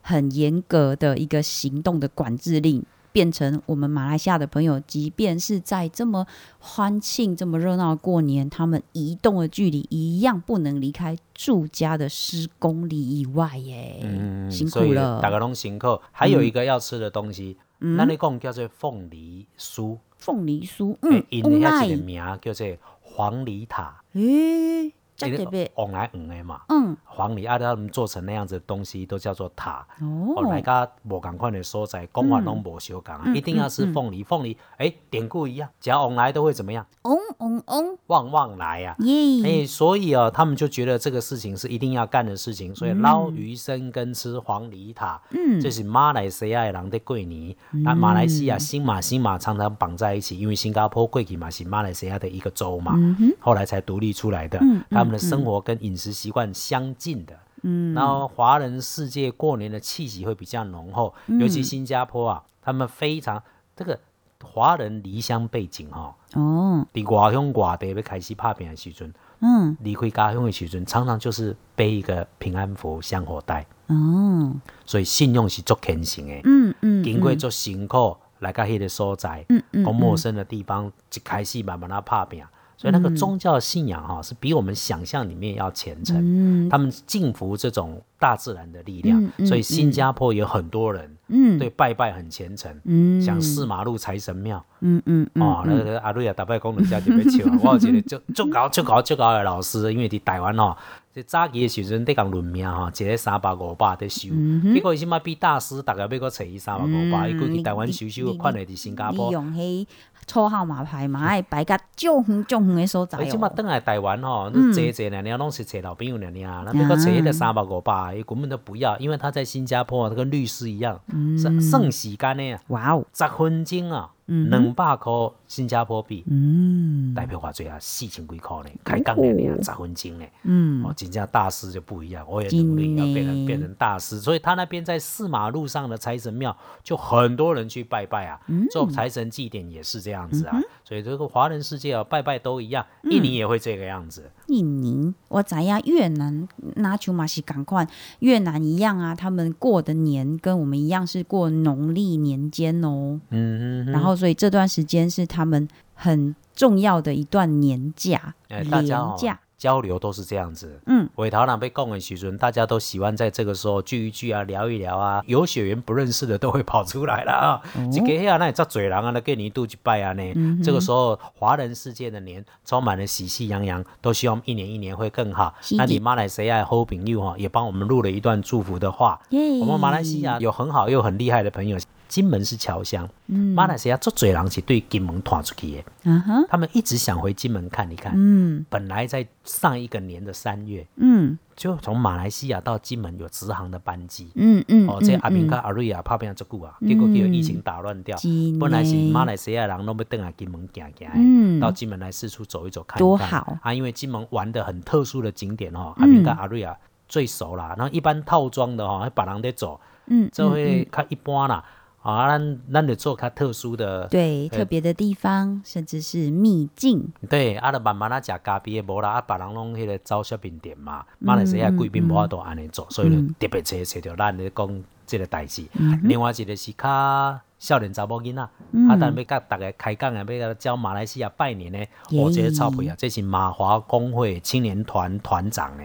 [0.01, 6.27] 很严格的一个行动的管制令，变成我们马来西亚的朋友，即便是在这么
[6.59, 14.01] 欢庆、这么热闹的过年，他们移动的距离一样不能离开住家的十公里以外耶。
[14.03, 15.21] 嗯，辛苦了。
[15.21, 15.99] 大家拢辛苦。
[16.11, 22.67] 还有一个要吃的东西，那你讲叫做凤梨酥，凤梨酥，嗯，因的遐一个嗯名叫做
[23.01, 24.03] 黄梨塔。
[24.13, 29.85] 诶，这特别，往来嗯的嘛，嗯，黄梨啊，他们做成那样子的东西都叫做塔。
[30.01, 34.23] 哦，来哦，个无共款的所在，讲法拢无相共一定要吃凤梨。
[34.23, 36.85] 凤梨，哎，典故一样，只要往来都会怎么样？
[37.03, 47.55] 嗡嗡嗡，旺旺来呀、哎，所以哦，他们就觉得这个事情是一定要干的事情，所以捞鱼生跟吃黄梨塔，嗯这是马来西亚的人的过年。
[47.71, 52.95] 那、马来西亚新马新马常常绑在一起，因为新加坡过去嘛是马来西亚的一个州嘛，
[53.39, 54.59] 后来才独立出来的。
[54.61, 57.33] 嗯他们的生活跟饮食习惯相近的。
[57.61, 57.93] 嗯。
[57.93, 63.41] 然后华人世界过年的气息会比较浓厚，尤其新加坡啊，他们非常
[63.75, 63.99] 这个
[64.43, 74.53] 华人离乡背景哈、哦，哦，伫外乡外地要开始拍拼的时阵，嗯，离开家乡的时阵，常常就是背一个平安符香火袋，哦，
[74.85, 82.43] 所以信用是足虔诚的，嗯嗯，经过足辛苦来到迄个所在，嗯嗯从陌生的地方一开始慢慢啊拍拼，
[82.85, 94.63] 所以那个宗教信仰哈、是比我们想象里面要虔诚，嗯他们敬服这种大自然的力量，嗯嗯所以新加坡有很多人嗯，对拜拜很虔诚，嗯，像四马路财神庙。
[94.81, 97.57] 嗯嗯嗯，哦，那个阿瑞啊，打拜公人家就被笑啊！
[97.63, 100.77] 我有一个足足高、足高、足高的老师，因为伫台湾哦，
[101.11, 104.29] 这早期的时阵，伫讲论命哈，一个三百五百在收，
[104.71, 109.31] 结果伊即摆比大师，大家要搁找伊三百五百，伊过去台湾收收，款来伫新加你坡。
[109.31, 109.87] 用迄
[110.27, 113.53] 粗号码牌嘛，爱摆甲足远足远的所在伊即摆哦。
[113.55, 114.69] 倒来台湾吼，嗯。
[114.69, 120.99] 你坐坐呢，你拢是找老朋友两两，那要搁找迄个三百五百，伊根本都不要，因为他在新加坡，他跟律师一样，
[121.37, 125.11] 算算时间的啊，哇哦，十分钟啊，两百块
[125.47, 127.13] 新加坡币，嗯。
[127.13, 130.25] 代表偌济啊，四千几块呢，开讲两两十分钟呢。
[130.43, 130.83] 嗯。
[130.83, 138.65] 哦，真正大师就不一样，我也努力要变成变成大师，所以他那边在四马路上的财神庙，就很多人去拜拜啊，嗯。
[138.71, 147.87] 做财神祭典也是这样子啊，所以这个华人世界啊，拜拜都一样，印尼也会这个样子，印尼，我知影越南那像嘛是共款，
[148.19, 153.19] 越南一样啊，他们过的年跟我们一样是过农历年间哦。
[153.31, 159.39] 嗯哼然后，所以这段时间是他们很重要的一段年假，哎，大年家哦假。
[159.65, 160.79] 交流都是这样子。
[160.85, 165.23] 嗯，尾头人被供的时尊，大家都喜欢在这个时候聚一聚啊，聊一聊啊。
[165.25, 167.61] 有血缘不认识的都会跑出来了啊。
[167.91, 170.21] 一个遐那遮嘴人啊，那给你度去拜啊呢。
[170.63, 175.55] 这个时候，华人世界的年充满了喜气洋洋，都希望一年一年会更好。
[175.71, 179.19] 那你马来西亚的好朋友哈，也帮我们录了一段祝福的话。
[179.31, 181.75] 我们马来西亚有很好又很厉害的朋友，
[182.15, 188.13] 金门是侨乡，嗯马来西亚做嘴人是对金门拖出去的，嗯哼，他们一直想回金门看一看。
[188.15, 194.31] 嗯本来在上一个年的三月，嗯就从马来西亚到金门有直航的班机。
[194.35, 198.17] 嗯嗯，哦，这嗯阿明跟嗯阿瑞亚拍拼足久啊，结果叫疫情打乱掉。
[198.57, 203.05] 本来是的马来西亚人都要登来金门行行到金门来四处走一走看一看。
[203.05, 203.73] 多好啊！
[203.73, 206.77] 因为金门玩的很特殊的景点哦，嗯阿明跟阿瑞亚
[207.09, 207.75] 最熟啦。
[207.77, 211.65] 然后一般套装的哦，还别人在走，嗯，这嗯会较一般啦。
[212.05, 217.11] 啊，咱咱得做较特殊的，对特别的地方，甚至是秘境。
[217.27, 225.65] 对，啊，就慢慢啊食咖啡的无啦，啊，别人拢迄个走小品店嘛，马来西亚贵宾无法度安尼做，所以就特别找找着咱咧讲即个代志。
[226.03, 231.79] 另外一个是较少年查某囡仔，啊，但要甲逐个开讲啊，要甲教马来西亚拜年呢，
[232.11, 235.83] 哦，这个臭屁啊，这是马华工会青年团团长呢。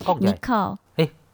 [0.00, 0.32] 讲起来，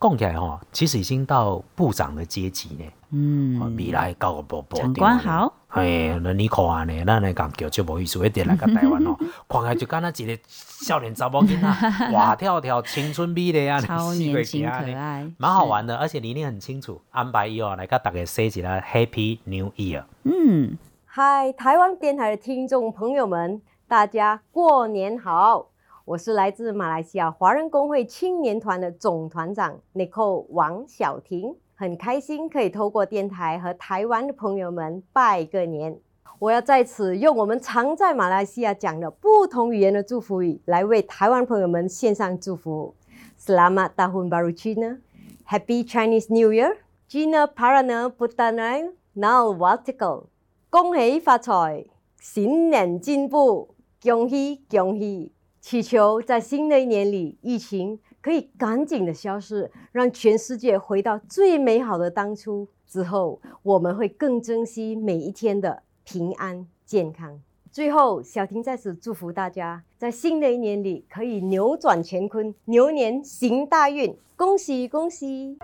[0.09, 2.85] 讲起来吼，其实已经到部长的阶级呢。
[3.11, 9.17] 嗯，哦未来教育部部长长官好，哎，那你看安尼，咱来讲叫就无意思，一点来个台湾哦，
[9.49, 20.03] 看起来就敢若一个少年查某囡仔， 活跳跳，青春美丽啊，超年轻可爱，蛮好玩的，而且理念很清楚，安排以后来甲大家说一个 Happy New Year。
[20.25, 25.69] 嗯，嗨，台湾电台的听众朋友们，大家过年好！
[26.07, 35.99] 我是来自马来西亚华人工会青年团的总团长 Nicole 王小婷，很开心可以透过电台和台湾的朋友们拜个年。
[36.39, 42.95] 我要在此用我们常在马来西亚讲的不同语言的祝福语，来为台湾朋友们献上祝福。
[43.37, 46.77] Selamat Tahun baru China，Happy Chinese New Year,
[47.09, 50.27] Cina Parana Putana Now Vertical。
[50.71, 51.87] 恭喜发财，
[52.21, 55.33] 新年进步，恭喜恭喜！
[55.67, 62.69] 祈求在新的一年里，疫情可以赶紧的消失，让全世界回到最美好的当初。
[62.87, 67.43] 之后，我们会更珍惜每一天的平安健康。
[67.73, 75.59] 最后，小婷在此祝福大家，在新的一年里可以扭转乾坤，牛年行大运，恭喜恭喜！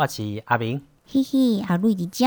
[0.00, 0.80] 我是阿明。
[1.12, 2.24] 嘿嘿，阿瑞伫遮。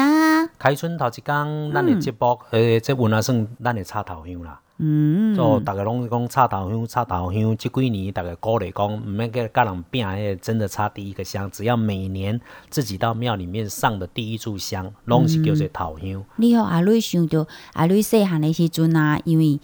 [0.60, 4.62] 开春头一天，咱的节目，诶、这稳啊算咱的插头香啦。
[4.78, 7.58] 嗯，哦，逐个拢讲插头香，插头香。
[7.58, 16.24] 即几年，逐个鼓励讲，毋免甲甲人拼，迄个真的插第一个香，只要每年自己到庙里面上的第一炷香，拢是叫做头香。
[16.36, 19.60] 你好，阿瑞想到阿瑞细汉的时阵啊，因为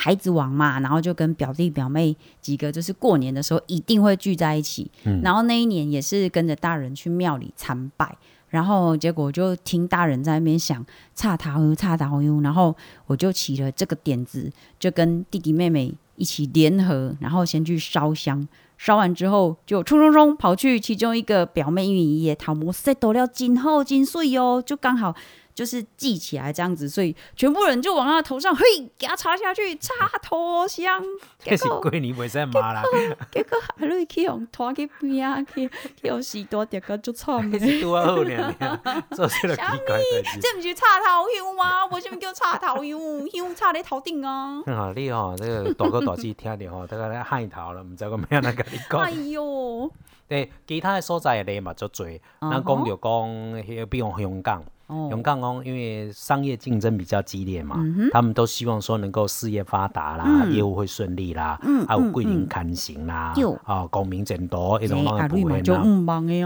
[0.00, 4.88] 孩子王嘛，然后就跟表弟表妹几个，就是过年的时候一定会聚在一起。
[5.24, 8.16] 然后那一年也是跟着大人去庙里参拜，
[8.48, 10.86] 然后结果就听大人在那边想
[11.16, 12.76] 差桃油、差桃油，然后
[13.06, 18.46] 我就起了这个点子，就跟弟弟妹妹一起联合，然后先去烧香。
[18.76, 25.12] 烧完之后，就冲冲冲跑去其中一个表妹，因为伊的头毛 set 了真好真水哦，就刚好
[25.58, 28.62] 就是系起来这样子，所以全部人就往他头上嘿
[28.96, 29.92] 给他插下去，插
[30.22, 31.02] 头香。
[31.42, 32.84] 这 是结果过年袂使骂啦，
[33.32, 40.38] 结果阿瑞去用拖去边啊，去去用士多点个就惨迄 是拄啊好尔尔，做这个奇怪的代。
[40.40, 41.86] 这不是插头香吗？
[41.86, 43.28] 为什么叫插头香？
[43.32, 44.62] 香插在头顶啊！
[44.66, 49.10] 啊， 你吼、这个大哥大姐听着吼，这个咧害头了，毋知我要安怎甲你讲哎。
[49.10, 49.90] 呦，
[50.28, 52.06] 对，其他的所在的例嘛足多，
[52.40, 53.28] 咱讲着讲，
[53.64, 55.08] 迄比如香港，哦。
[55.10, 60.52] 香港讲因为商业竞争比较激烈嘛，嗯他们都希望说能够事业发达啦，嗯。
[60.52, 62.48] 业务会顺利啦，嗯还有嗯桂林嗯。
[62.48, 65.82] 看行啦对，啊，功名增多，一种拢哎阿瑞嘛会不会啦。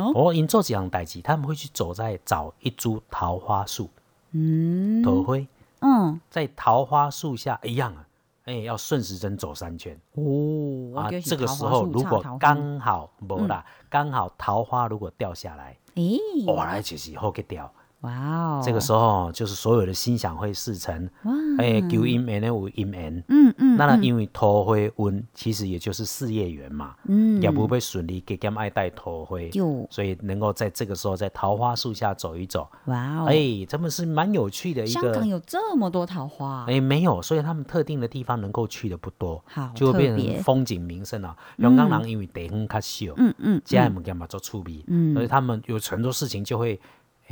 [0.04, 0.12] 哦。
[0.14, 3.88] 哦，因做这样代志，他们会去走在找一株桃花树，
[4.32, 5.02] 嗯。
[5.02, 5.46] 头灰
[5.80, 6.20] 嗯。
[6.30, 8.06] 在桃花树下一样啊，
[8.44, 9.96] 哎，要顺时针走三圈。
[10.14, 16.18] 哦，啊这个时候如果刚好无啦，刚好桃花如果掉下来，诶，
[16.48, 17.72] 哇，那就是好给掉。
[18.02, 23.24] 哇哦，这个时候就是所有的心想会事成，哇，哎，求姻缘的有姻缘。
[23.28, 27.40] 嗯嗯，那呢，嗯因为桃花运其实也就是事业缘嘛，嗯。
[27.42, 35.26] 也不会顺利，给兼爱戴桃花，就所以能够在这个时候在桃花树下走一走，哇哦，哎，真的是蛮有趣的一个香港。
[35.26, 41.36] 有这么多桃花，哎，没有，所以他们特定的地方能够去的不多，好就会变成风景名胜啊。
[41.58, 45.14] 香港人因为地方较小，嗯嗯，家物件嘛做趣味，嗯。
[45.14, 46.80] 所以他们有很多事情就会，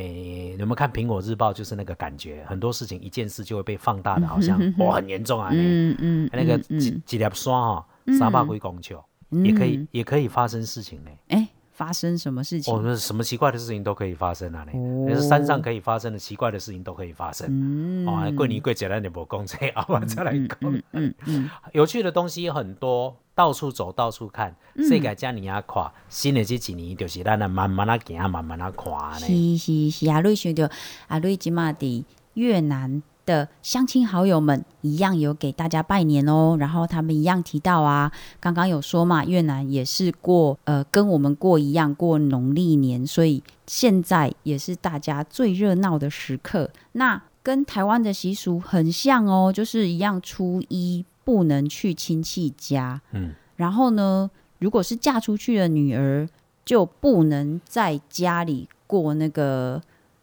[0.01, 7.87] 诶、你们看《苹果日报》就是那个感觉，很多事情一件事就会被放大的，好像哇很严重啊，嗯嗯，那个嗯几几粒山哈，
[8.19, 8.97] 三百几公尺，
[9.45, 11.11] 也可以也可以发生事情呢。
[11.29, 11.49] 哎，
[11.81, 12.83] 发生什么事情哦，？
[12.85, 14.67] 那什么奇怪的事情都可以发生啊！
[14.71, 17.47] 你，哦那是山上可以发生的奇怪的事情都可以发生。
[17.49, 20.59] 嗯哦，过年过节咱就无讲这个，后晚再来讲。
[20.61, 24.55] 嗯嗯嗯， 有趣的东西很多，到处走，到处看。
[24.75, 29.21] 嗯世界遮尔啊看，新的这几年就是咱啊慢慢啊行，慢慢啊看呢。
[29.21, 30.69] 是是是，阿瑞想到
[31.09, 32.05] 阿瑞即嘛的
[32.35, 38.11] 越南的乡亲好友们一样有给大家拜年哦，然后他们一样提到啊，
[38.41, 46.69] 刚刚有说嘛，越南也是过呃跟我们过一样过农历年，所以现在也是大家最热闹的时刻。
[46.93, 54.29] 那跟台湾的习俗很像哦，就是一样初一不能去亲戚家，嗯，然后呢，
[54.59, 56.29] 如果是嫁出去的女儿，
[56.65, 59.81] 就不能在家里过那个，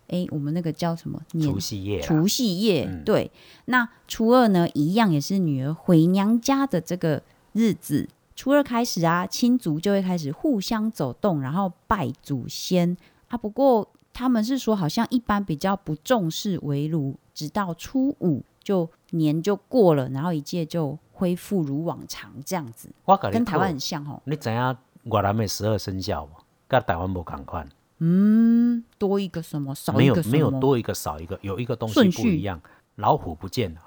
[0.07, 2.85] 哎，我们那个叫什么年除夕夜，除夕夜。
[2.85, 3.31] 嗯对，
[3.65, 7.21] 那初二呢，一样也是女儿回娘家的这个
[7.53, 8.07] 日子。
[8.35, 12.95] 初二开始啊，亲族就会开始互相走动，然后拜祖先
[13.29, 13.37] 啊。
[13.37, 24.21] 不过他们是说，好像一般比较不重视围炉，直到初五就年就过了，然后一届就恢复如往常这样子，我跟跟台湾很像哦。
[24.25, 26.29] 你知影越南的十二生肖无？
[26.67, 27.67] 跟台湾无同款，
[27.99, 30.31] 嗯，多一个什么，少没有一个什么？
[30.33, 32.61] 没有多一个少一个，有一个东西不一样。
[32.95, 33.81] 老虎不见了，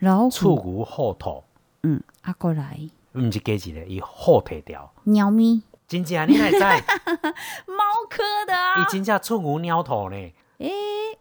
[0.00, 1.44] 老触虎，骨后头，
[1.82, 2.78] 嗯，啊过来，
[3.14, 4.92] 毋是加一个，伊后腿掉。
[5.04, 6.58] 喵咪，真正你哪会知？
[7.66, 10.16] 猫科的啊伊真正触骨鸟头呢？
[10.58, 10.70] 诶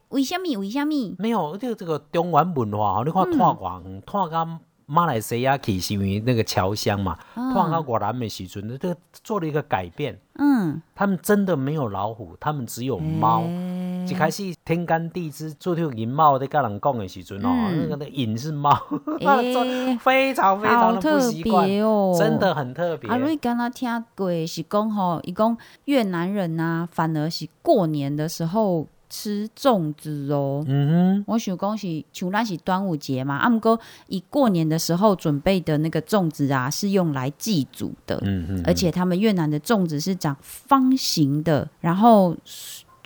[0.09, 0.57] 为什么？
[0.59, 1.15] 为什么？
[1.17, 4.45] 没有，这个这个中原文化吼，你看嗯拓偌远，拓到
[4.89, 10.17] 马来西亚去是因为那个侨乡嘛，拓到越南的时阵，这个做了一个改变。
[10.39, 13.41] 嗯，他们真的没有老虎，他们只有猫。
[13.41, 18.71] 欸一开始天干地支做条银猫在跟人讲的时阵哦，嗯那个的银是猫，
[19.19, 23.09] 欸 非常非常的特习惯，别哦，真的很特别。
[23.09, 30.63] 阿瑞刚刚听过是讲吼，伊讲越南人呐、反而是过年的时候吃粽子哦。
[30.67, 31.23] 嗯哼。
[31.27, 38.17] 我想讲是像咱是端午节嘛，啊，毋过以过年的时候准备的那个粽子啊，是用来祭祖的。
[38.17, 42.35] 哼，，嗯嗯，而且他们越南的粽子是长方形的，然后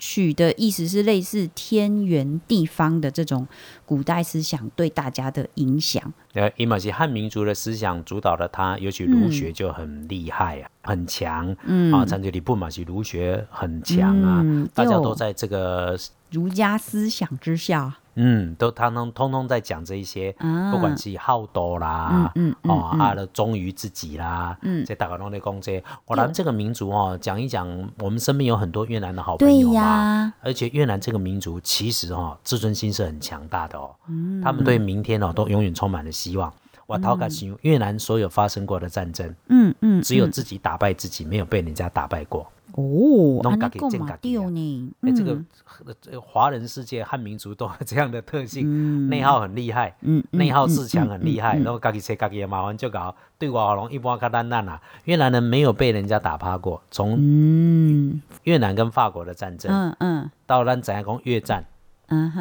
[0.04, 3.46] 取的意思是类似天圆地方的这种
[3.86, 6.02] 古代思想对大家的影响。
[6.32, 11.54] 呃，伊玛是汉民族的思想主导了他，尤其儒学就很厉害啊，很强。
[11.66, 15.96] 嗯啊，长久里不嘛是儒学很强啊，嗯大家都在这个，
[16.32, 25.82] 儒家思想之下嗯，都他们通通在讲这一些，啊，不管是好斗啦，嗯嗯哦，嗯啊了忠于自己啦，嗯这大家都在讲这。
[26.06, 27.66] 我们这个民族哦，讲一讲，
[27.98, 30.32] 我们身边有很多越南的好朋友嘛。
[30.40, 33.94] 而且越南这个民族其实哈、哦，自尊心是很强大的哦。
[34.08, 36.52] 嗯他们对明天哦都永远充满了希望。
[36.86, 42.46] 我讨感想，越南所有发生过的战争，嗯嗯，嗯只有自己打败自己，没有被人家打败过。
[42.72, 45.46] 哦，弄家己安尼讲嘛见自己这个嗯
[45.86, 49.08] 呃这个华人世界汉民族都有这样的特性，嗯。
[49.08, 54.80] 内耗很厉害，嗯嗯内耗自强很厉害，然后自己切自己的麻烦就搞，对我好龙一般较单单啦。
[55.04, 58.22] 越南人没有被人家打趴过，从嗯。
[58.44, 60.30] 越南跟法国的战争、嗯嗯。
[60.46, 61.64] 到咱怎样讲越战，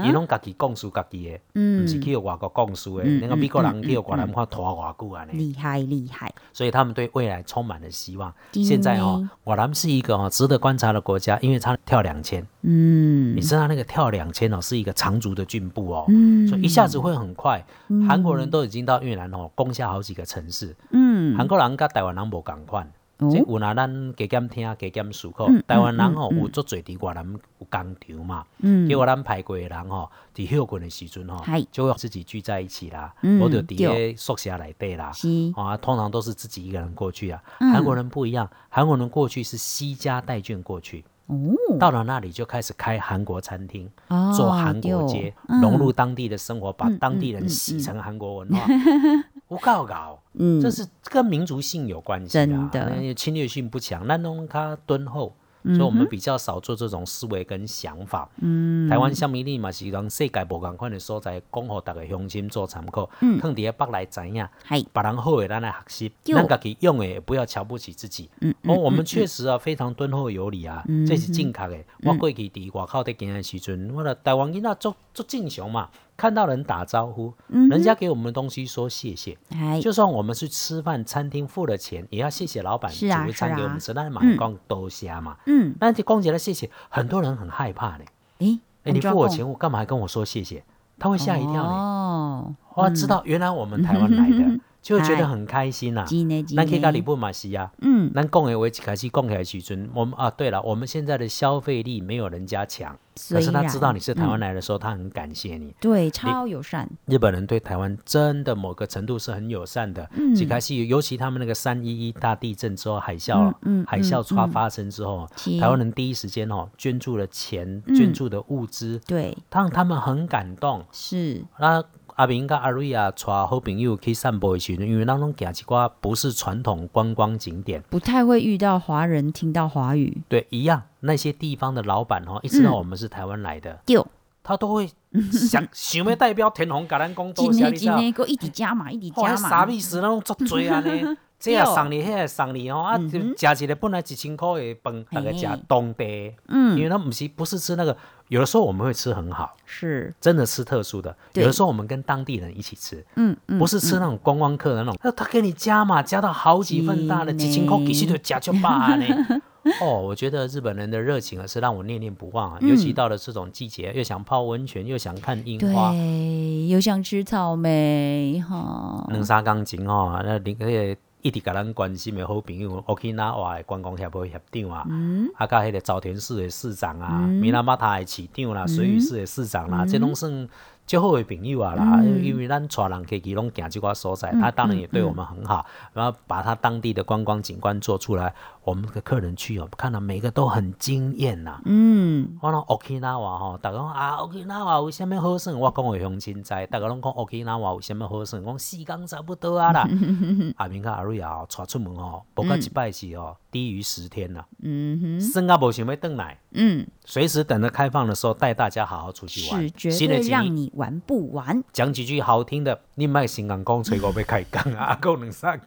[0.05, 3.05] 伊拢家己讲述家己的，嗯不是去外国讲述的。
[3.05, 8.33] 嗯那个美国人嗯去越南看拖偌久啊呢，厉害厉害，所以他们对未来充满了希望。
[8.51, 17.63] 现在哦，越南是一个哦值得观察的国家，因为它跳两千，嗯你知道那个跳两千哦是一个长足的进步哦，嗯所以一下子会很快。
[18.07, 20.75] 韩国人都已经到越南哦，攻下好几个城市。
[20.91, 22.91] 嗯韩国人跟台湾人无共款，
[23.21, 25.63] 哦这有拿咱加减听、加减思考嗯。
[25.67, 35.11] 台湾人吼有足侪伫越南有工厂嘛，嗯结果咱排过的人吼，伫休困的时阵吼，就会自己聚在一起啦，嗯或者伫宿舍内底啦。
[35.55, 37.41] 啊，通常都是自己一个人过去啊。
[37.59, 41.37] 嗯韩国人不一样，韩国人过去是西家带眷过去，哦，
[41.79, 48.65] 到了那里就开始开韩国餐厅，哦做韩国街，融入当地的生活，把嗯当地人洗嗯成韩国文化。
[49.51, 55.35] 我告搞，嗯，这是跟民族性有关系啊，真的侵略性不强，那弄它敦厚。
[55.63, 58.27] 嗯所以我们比较少做这种思维跟想法。
[58.41, 63.07] 嗯，台湾像米粒嘛是讲世界无共款的所在，讲互大家乡亲做参考。
[63.19, 68.27] 嗯，放伫咧北来知影，系，别人好的咱来学习，对咱家己用的也不要瞧不起自己。
[68.39, 71.77] 嗯哦，我们确实啊非常敦厚有礼啊，这是正确的。
[71.77, 75.91] 嗯我过去伫外口伫行的时阵，我的台湾囡仔做做正常嘛，
[76.21, 79.35] 看到人打招呼，嗯人家给我们的东西说谢谢。
[79.49, 83.91] 嗨，就算我们去吃饭，餐厅付了钱，也要谢谢老板煮餐是啊给我们吃。
[83.93, 88.03] 那马上讲多谢嘛，嗯，那就光起来谢谢，很多人很害怕呢。
[88.37, 90.63] 诶，哎，你付我钱，我干嘛还跟我说谢谢？
[90.99, 91.71] 他会吓一跳呢。
[91.71, 96.05] 哦，我，知道原来我们台湾来的， 就会觉得很开心呐。
[96.07, 102.97] 真的真咱去到日的，本嘛是啊，嗯，咱讲的话一开始讲起来时阵，我们啊，对了，我们现在的消费力没有人家强，
[103.29, 105.75] 可是他知道你是台湾嗯来的时候，他很感谢你。
[105.79, 110.09] 对，超友善，日本人对台湾真的某个程度是很友善的。
[110.15, 110.35] 嗯。
[110.35, 115.59] 一开始，尤其他们那个三一一大地震之后，海啸，嗯嗯海啸发嗯发生之后，是。
[115.59, 117.95] 台湾人第一时间哦捐助了钱，嗯。
[117.95, 120.83] 捐助的物资，对，让他们很感动。
[120.91, 121.83] 是，那
[122.15, 134.05] 阿明跟阿瑞啊，带好朋友去散步的时阵，因为咱拢行一寡不是传统观光景点，不太会遇到华人听到华语，对，一样那些地方的老板哦，一知道嗯我们是台湾来的，丢，
[134.43, 134.89] 他都会
[135.31, 137.93] 想想要代表天虹甲咱讲多今谢， 你知道？
[137.95, 140.01] 天今天个一直加码，一直哦，加码，啥意思？
[140.01, 141.17] 那种作罪啊呢？
[141.41, 143.55] 这也送你，迄个送你哦，啊，嗯哼。
[143.55, 146.05] 食一个本来几千块的饭，大概食嘿当地。
[146.05, 146.77] 的，嗯。
[146.77, 159.05] 因为它不是不是吃那个，有的时候我们会吃很好，是，真的吃特殊的，有的时候我们跟当地人一起吃，嗯嗯，不是吃那种观光客的那种，那他给你加嘛，加到好几份大的，几千块呢其实就加就罢呢。
[159.79, 162.57] 哦，我觉得日本人的热情啊，是让我念念不忘啊。
[162.61, 162.69] 嗯。
[162.69, 175.29] 尤其到了这种季节，又想泡温泉，又想看樱花，对，又想吃草莓哈，能杀钢琴哦，那另迄个一直甲咱关心的好朋友，Okinawa 的观光协会协长啊，嗯。
[175.35, 177.29] 啊，甲迄个沼田市的市长啊，嗯。
[177.29, 179.87] 米拉马塔的市长啦，水域市的市长啦，嗯。
[179.87, 180.49] 这拢算
[180.87, 181.99] 较好的朋友啊啦。
[182.01, 182.23] 嗯。
[182.23, 191.59] 因为咱带人客去拢行即寡所在，他当然也对我们很好，然后把他当地的观光景观做出来，我们的客人去哦，看到每个都很惊艳呐。
[191.65, 195.53] 嗯，我讲 Okinawa 吼，大家讲啊，Okinawa 有啥物好耍？
[195.53, 198.39] 我讲的乡亲知，大家拢讲 Okinawa 有啥物好耍？
[198.39, 199.87] 讲时间差不多啊啦。
[200.57, 209.63] 阿明甲阿瑞啊，带出门吼，无到一摆是哦，低于十天啦，嗯哼，算啊无想要转来，嗯，随时等着开放的时候带大家好好出去玩。
[209.63, 211.63] 是绝对让你玩不完。
[211.73, 215.59] 讲几句好听的，你卖新港讲吹我要开讲啊，还有两三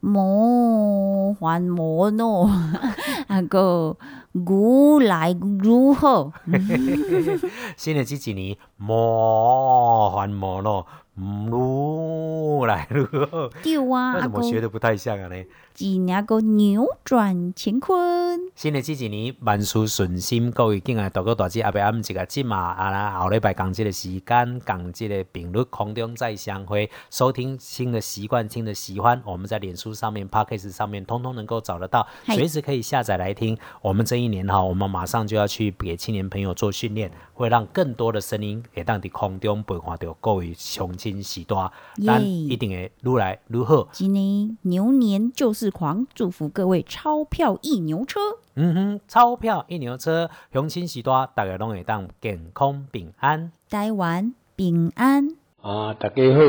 [0.00, 2.50] 魔幻魔诺，
[3.28, 3.96] 阿个
[4.32, 6.30] 如来如何？
[7.76, 10.86] 新的这几年，魔幻魔诺，
[11.16, 13.48] 嗯，愈来愈好。
[13.62, 15.44] 对啊，为什么学的不太像啊呢？
[15.72, 33.58] 今年个扭转乾坤，新的这一年万事顺心，各位敬爱大哥大姐，阿伯暗一个节嘛，啊啦后礼拜讲这个时间，讲这个频率，空中再相会，收听新的习惯，听的喜欢，我们在脸书上面、p o d c a s t 上面，通通能够找得到，随时可以下载来听。
[33.82, 41.70] 我们这一年哈，我们马上就要去给青年朋友做训练，会让更多的声音给当地空中陪看到各位相亲时代，
[42.06, 43.88] 咱一定会愈来愈好。
[43.92, 48.18] 今年牛年就是狂，祝福各位钞票一牛车。
[48.54, 53.52] 嗯哼，钞票一牛车，相亲时代，大家拢会当健康平安。
[53.68, 55.28] 台湾平安，
[55.60, 56.40] 啊，大家好，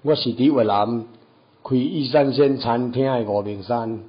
[0.00, 1.04] 我是伫越南
[1.62, 4.00] 开玉山鲜餐厅的吴明山。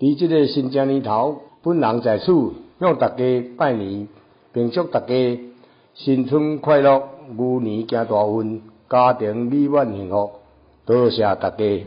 [0.00, 2.26] 伫即个新正年头，本人在此
[2.80, 4.08] 向大家拜年，
[4.52, 5.40] 并祝大家
[5.94, 10.31] 新春快乐，牛年行大运，家庭美满幸福。
[10.85, 11.85] 多谢大家。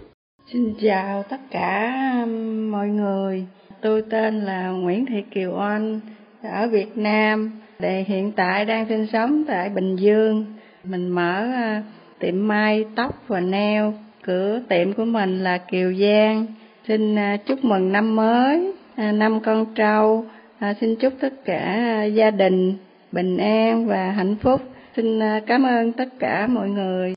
[0.53, 1.92] Xin chào tất cả
[2.70, 3.46] mọi người.
[3.80, 6.00] Tôi tên là Nguyễn Thị Kiều Oanh,
[6.42, 7.50] ở Việt Nam.
[7.78, 10.44] Để hiện tại đang sinh sống tại Bình Dương.
[10.84, 11.82] Mình mở à,
[12.18, 13.84] tiệm may tóc và nail.
[14.22, 16.46] Cửa tiệm của mình là Kiều Giang.
[16.88, 20.24] Xin à, chúc mừng năm mới, à, năm con trâu.
[20.59, 22.74] À, xin chúc tất cả à, gia đình
[23.12, 24.61] bình an và hạnh phúc.
[24.97, 27.15] Xin à, cảm ơn tất cả mọi người.